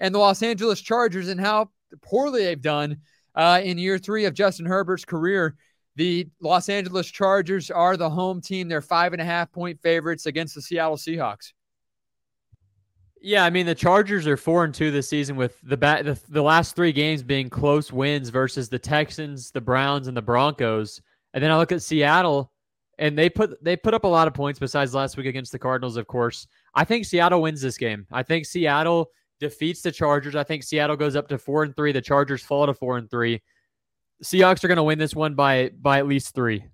[0.00, 1.70] and the Los Angeles Chargers and how
[2.02, 2.98] poorly they've done
[3.34, 5.56] uh, in year three of Justin Herbert's career.
[5.96, 8.68] The Los Angeles Chargers are the home team.
[8.68, 11.52] They're five and a half point favorites against the Seattle Seahawks.
[13.20, 16.18] Yeah, I mean the Chargers are four and two this season with the bat the,
[16.28, 21.00] the last three games being close wins versus the Texans, the Browns, and the Broncos.
[21.36, 22.50] And then I look at Seattle,
[22.98, 25.58] and they put they put up a lot of points besides last week against the
[25.58, 26.46] Cardinals, of course.
[26.74, 28.06] I think Seattle wins this game.
[28.10, 30.34] I think Seattle defeats the Chargers.
[30.34, 31.92] I think Seattle goes up to four and three.
[31.92, 33.42] The Chargers fall to four and three.
[34.24, 36.64] Seahawks are going to win this one by by at least three.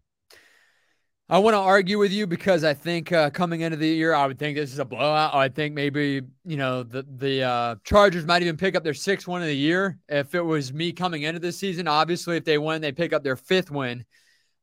[1.28, 4.28] I want to argue with you because I think uh, coming into the year, I
[4.28, 5.34] would think this is a blowout.
[5.34, 9.26] I think maybe you know the the uh, Chargers might even pick up their sixth
[9.26, 9.98] win of the year.
[10.08, 13.24] If it was me coming into this season, obviously, if they win, they pick up
[13.24, 14.04] their fifth win.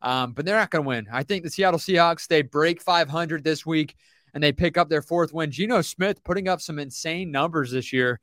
[0.01, 1.07] Um, but they're not going to win.
[1.11, 3.95] I think the Seattle Seahawks, they break 500 this week
[4.33, 5.51] and they pick up their fourth win.
[5.51, 8.19] Geno Smith putting up some insane numbers this year.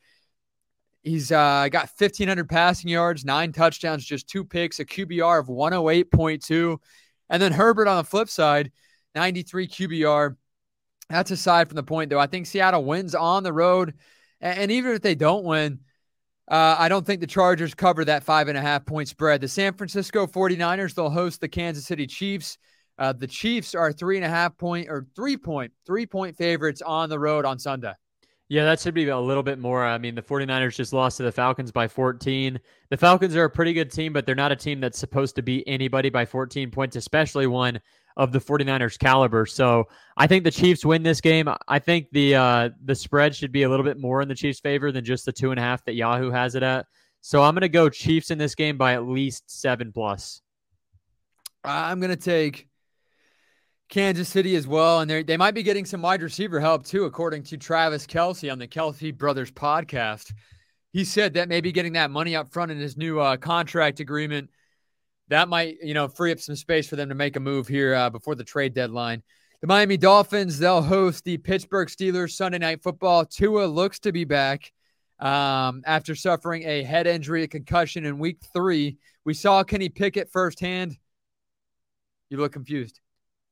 [1.03, 6.79] He's uh, got 1,500 passing yards, nine touchdowns, just two picks, a QBR of 108.2.
[7.29, 8.73] And then Herbert on the flip side,
[9.15, 10.37] 93 QBR.
[11.09, 12.19] That's aside from the point, though.
[12.19, 13.95] I think Seattle wins on the road.
[14.41, 15.81] And even if they don't win,
[16.49, 19.41] uh, I don't think the Chargers cover that five and a half point spread.
[19.41, 22.59] The San Francisco 49ers, they'll host the Kansas City Chiefs.
[22.99, 26.83] Uh, the Chiefs are three and a half point or three point, three point favorites
[26.83, 27.93] on the road on Sunday.
[28.49, 29.85] Yeah, that should be a little bit more.
[29.85, 32.61] I mean, the 49ers just lost to the Falcons by 14.
[32.91, 35.43] The Falcons are a pretty good team, but they're not a team that's supposed to
[35.43, 37.81] beat anybody by 14 points, especially one
[38.17, 39.45] of the 49ers caliber.
[39.47, 41.49] So I think the Chiefs win this game.
[41.69, 44.61] I think the uh, the spread should be a little bit more in the Chiefs'
[44.61, 46.87] favor than just the two and a half that Yahoo has it at.
[47.21, 50.41] So I'm going to go Chiefs in this game by at least seven plus.
[51.65, 52.69] I'm going to take
[53.89, 57.05] Kansas City as well, and they they might be getting some wide receiver help too,
[57.05, 60.33] according to Travis Kelce on the Kelce Brothers podcast.
[60.93, 64.49] He said that maybe getting that money up front in his new uh, contract agreement
[65.29, 67.95] that might you know free up some space for them to make a move here
[67.95, 69.23] uh, before the trade deadline.
[69.61, 73.25] The Miami Dolphins they'll host the Pittsburgh Steelers Sunday Night Football.
[73.25, 74.73] Tua looks to be back
[75.19, 78.99] um, after suffering a head injury, a concussion in Week Three.
[79.25, 80.97] We saw Kenny Pickett firsthand.
[82.31, 83.01] You look confused.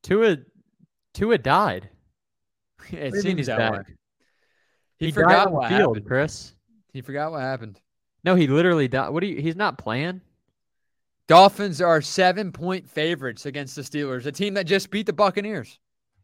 [0.03, 0.37] Tua,
[1.13, 1.89] Tua died.
[2.91, 3.93] it seems he's that back.
[4.97, 6.53] He, he forgot what field, happened, Chris.
[6.93, 7.81] He forgot what happened.
[8.23, 9.09] No, he literally died.
[9.09, 9.41] What do you?
[9.41, 10.21] He's not playing.
[11.27, 15.79] Dolphins are seven point favorites against the Steelers, a team that just beat the Buccaneers.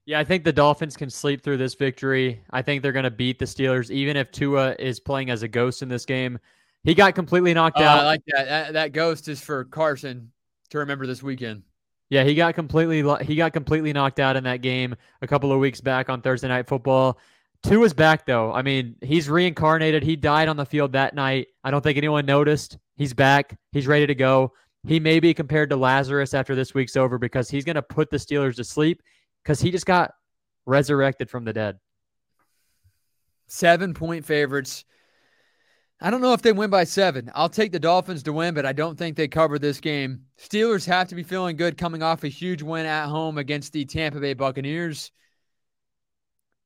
[0.06, 2.43] Yeah, I think the Dolphins can sleep through this victory.
[2.52, 5.47] I think they're going to beat the Steelers, even if Tua is playing as a
[5.47, 6.39] ghost in this game.
[6.84, 7.99] He got completely knocked uh, out.
[7.99, 8.45] I like that.
[8.45, 8.74] that.
[8.74, 10.32] That ghost is for Carson
[10.70, 11.64] to remember this weekend.
[12.10, 15.60] Yeah, he got completely he got completely knocked out in that game a couple of
[15.60, 17.18] weeks back on Thursday Night Football.
[17.64, 18.52] Tua's back though.
[18.52, 20.04] I mean, he's reincarnated.
[20.04, 21.47] He died on the field that night.
[21.64, 22.80] I don't think anyone noticed.
[22.97, 23.58] He's back.
[23.72, 24.52] He's ready to go.
[24.84, 28.10] He may be compared to Lazarus after this week's over because he's going to put
[28.10, 29.04] the Steelers to sleep
[29.44, 30.14] because he just got
[30.66, 31.80] resurrected from the dead.
[33.48, 34.86] Seven point favorites.
[36.04, 37.32] I don't know if they win by seven.
[37.36, 40.22] I'll take the Dolphins to win, but I don't think they cover this game.
[40.40, 43.86] Steelers have to be feeling good coming off a huge win at home against the
[43.86, 45.12] Tampa Bay Buccaneers.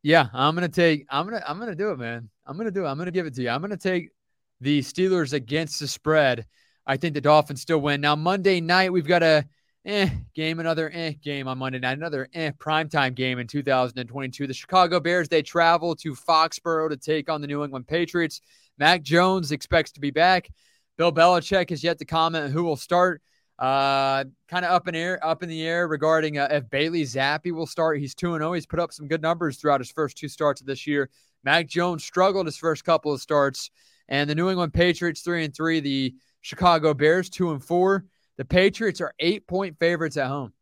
[0.03, 1.05] Yeah, I'm gonna take.
[1.09, 1.43] I'm gonna.
[1.45, 2.29] I'm gonna do it, man.
[2.45, 2.87] I'm gonna do it.
[2.87, 3.49] I'm gonna give it to you.
[3.49, 4.11] I'm gonna take
[4.61, 6.45] the Steelers against the spread.
[6.87, 8.01] I think the Dolphins still win.
[8.01, 9.45] Now Monday night we've got a
[9.85, 14.47] eh game, another eh game on Monday night, another eh primetime game in 2022.
[14.47, 18.41] The Chicago Bears they travel to Foxborough to take on the New England Patriots.
[18.77, 20.49] Mac Jones expects to be back.
[20.97, 23.21] Bill Belichick has yet to comment who will start.
[23.57, 27.53] Uh, kind of up in air, up in the air regarding uh, if Bailey Zappe
[27.53, 27.99] will start.
[27.99, 28.53] He's two and zero.
[28.53, 31.09] He's put up some good numbers throughout his first two starts of this year.
[31.43, 33.71] Mac Jones struggled his first couple of starts,
[34.09, 35.79] and the New England Patriots three and three.
[35.79, 36.15] The
[36.45, 38.05] Chicago Bears two and four.
[38.37, 40.53] The Patriots are eight point favorites at home.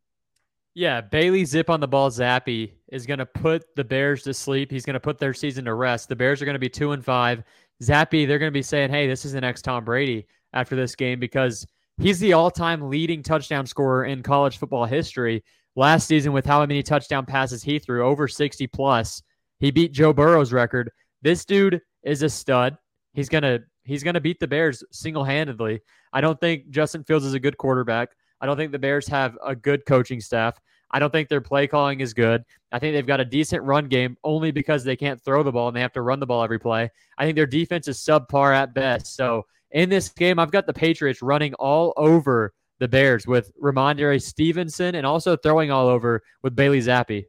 [0.73, 4.71] Yeah, Bailey zip on the ball Zappe is going to put the Bears to sleep.
[4.71, 6.07] He's going to put their season to rest.
[6.07, 7.43] The Bears are going to be two and five.
[7.83, 10.95] Zappe, they're going to be saying, "Hey, this is the next Tom Brady after this
[10.95, 11.67] game because."
[12.01, 15.43] He's the all-time leading touchdown scorer in college football history.
[15.75, 19.21] Last season, with how many touchdown passes he threw, over 60 plus,
[19.59, 20.89] he beat Joe Burrow's record.
[21.21, 22.77] This dude is a stud.
[23.13, 25.81] He's gonna he's gonna beat the Bears single-handedly.
[26.11, 28.09] I don't think Justin Fields is a good quarterback.
[28.39, 30.59] I don't think the Bears have a good coaching staff.
[30.91, 32.43] I don't think their play calling is good.
[32.71, 35.67] I think they've got a decent run game only because they can't throw the ball
[35.67, 36.91] and they have to run the ball every play.
[37.17, 39.15] I think their defense is subpar at best.
[39.15, 44.21] So in this game, I've got the Patriots running all over the Bears with Rhamondre
[44.21, 47.25] Stevenson and also throwing all over with Bailey Zappe.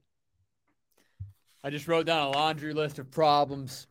[1.63, 3.87] I just wrote down a laundry list of problems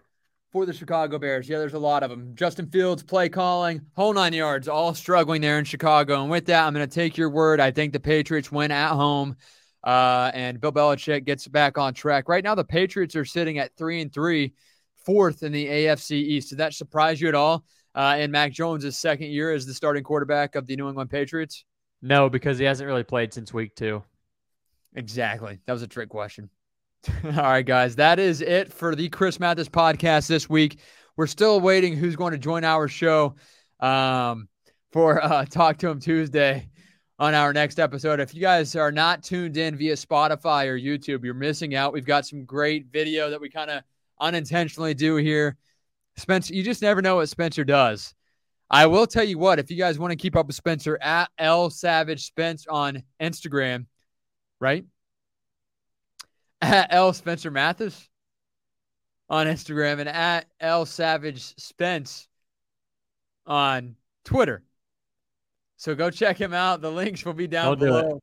[0.53, 1.49] for the Chicago Bears.
[1.49, 2.33] Yeah, there's a lot of them.
[2.35, 6.21] Justin Fields, play calling, whole nine yards, all struggling there in Chicago.
[6.21, 7.59] And with that, I'm going to take your word.
[7.59, 9.35] I think the Patriots win at home,
[9.83, 12.29] uh, and Bill Belichick gets back on track.
[12.29, 14.53] Right now, the Patriots are sitting at three and three,
[15.05, 16.51] fourth in the AFC East.
[16.51, 17.65] Did that surprise you at all?
[17.95, 21.65] uh, in Mac Jones' second year as the starting quarterback of the New England Patriots?
[22.01, 24.03] No, because he hasn't really played since week two.
[24.95, 25.59] Exactly.
[25.65, 26.49] That was a trick question.
[27.23, 30.79] All right, guys, that is it for the Chris Mathis podcast this week.
[31.17, 33.35] We're still waiting who's going to join our show
[33.79, 34.47] um,
[34.91, 36.69] for uh, Talk to Him Tuesday
[37.19, 38.19] on our next episode.
[38.19, 41.93] If you guys are not tuned in via Spotify or YouTube, you're missing out.
[41.93, 43.83] We've got some great video that we kind of
[44.19, 45.57] unintentionally do here
[46.17, 48.13] Spencer, you just never know what Spencer does.
[48.69, 51.29] I will tell you what, if you guys want to keep up with Spencer at
[51.37, 53.85] L Savage Spence on Instagram,
[54.59, 54.85] right?
[56.63, 58.09] At L Spencer Mathis
[59.29, 62.27] on Instagram and at L Savage Spence
[63.45, 64.63] on Twitter.
[65.77, 66.81] So go check him out.
[66.81, 68.19] The links will be down I'll below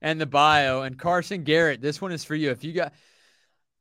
[0.00, 0.82] and the bio.
[0.82, 2.50] And Carson Garrett, this one is for you.
[2.50, 2.94] If you got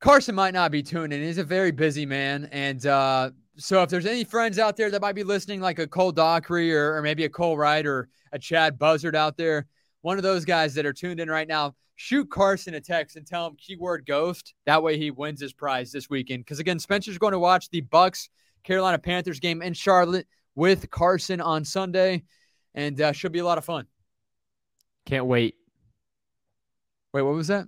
[0.03, 1.25] Carson might not be tuning in.
[1.25, 2.49] He's a very busy man.
[2.51, 5.87] And uh, so if there's any friends out there that might be listening, like a
[5.87, 9.65] Cole Dockery or, or maybe a Cole Wright or a Chad Buzzard out there,
[10.01, 13.25] one of those guys that are tuned in right now, shoot Carson a text and
[13.25, 14.53] tell him keyword ghost.
[14.65, 16.45] That way he wins his prize this weekend.
[16.45, 18.29] Because again, Spencer's going to watch the Bucs
[18.63, 22.23] Carolina Panthers game in Charlotte with Carson on Sunday,
[22.73, 23.85] and uh, should be a lot of fun.
[25.05, 25.55] Can't wait.
[27.13, 27.67] Wait, what was that?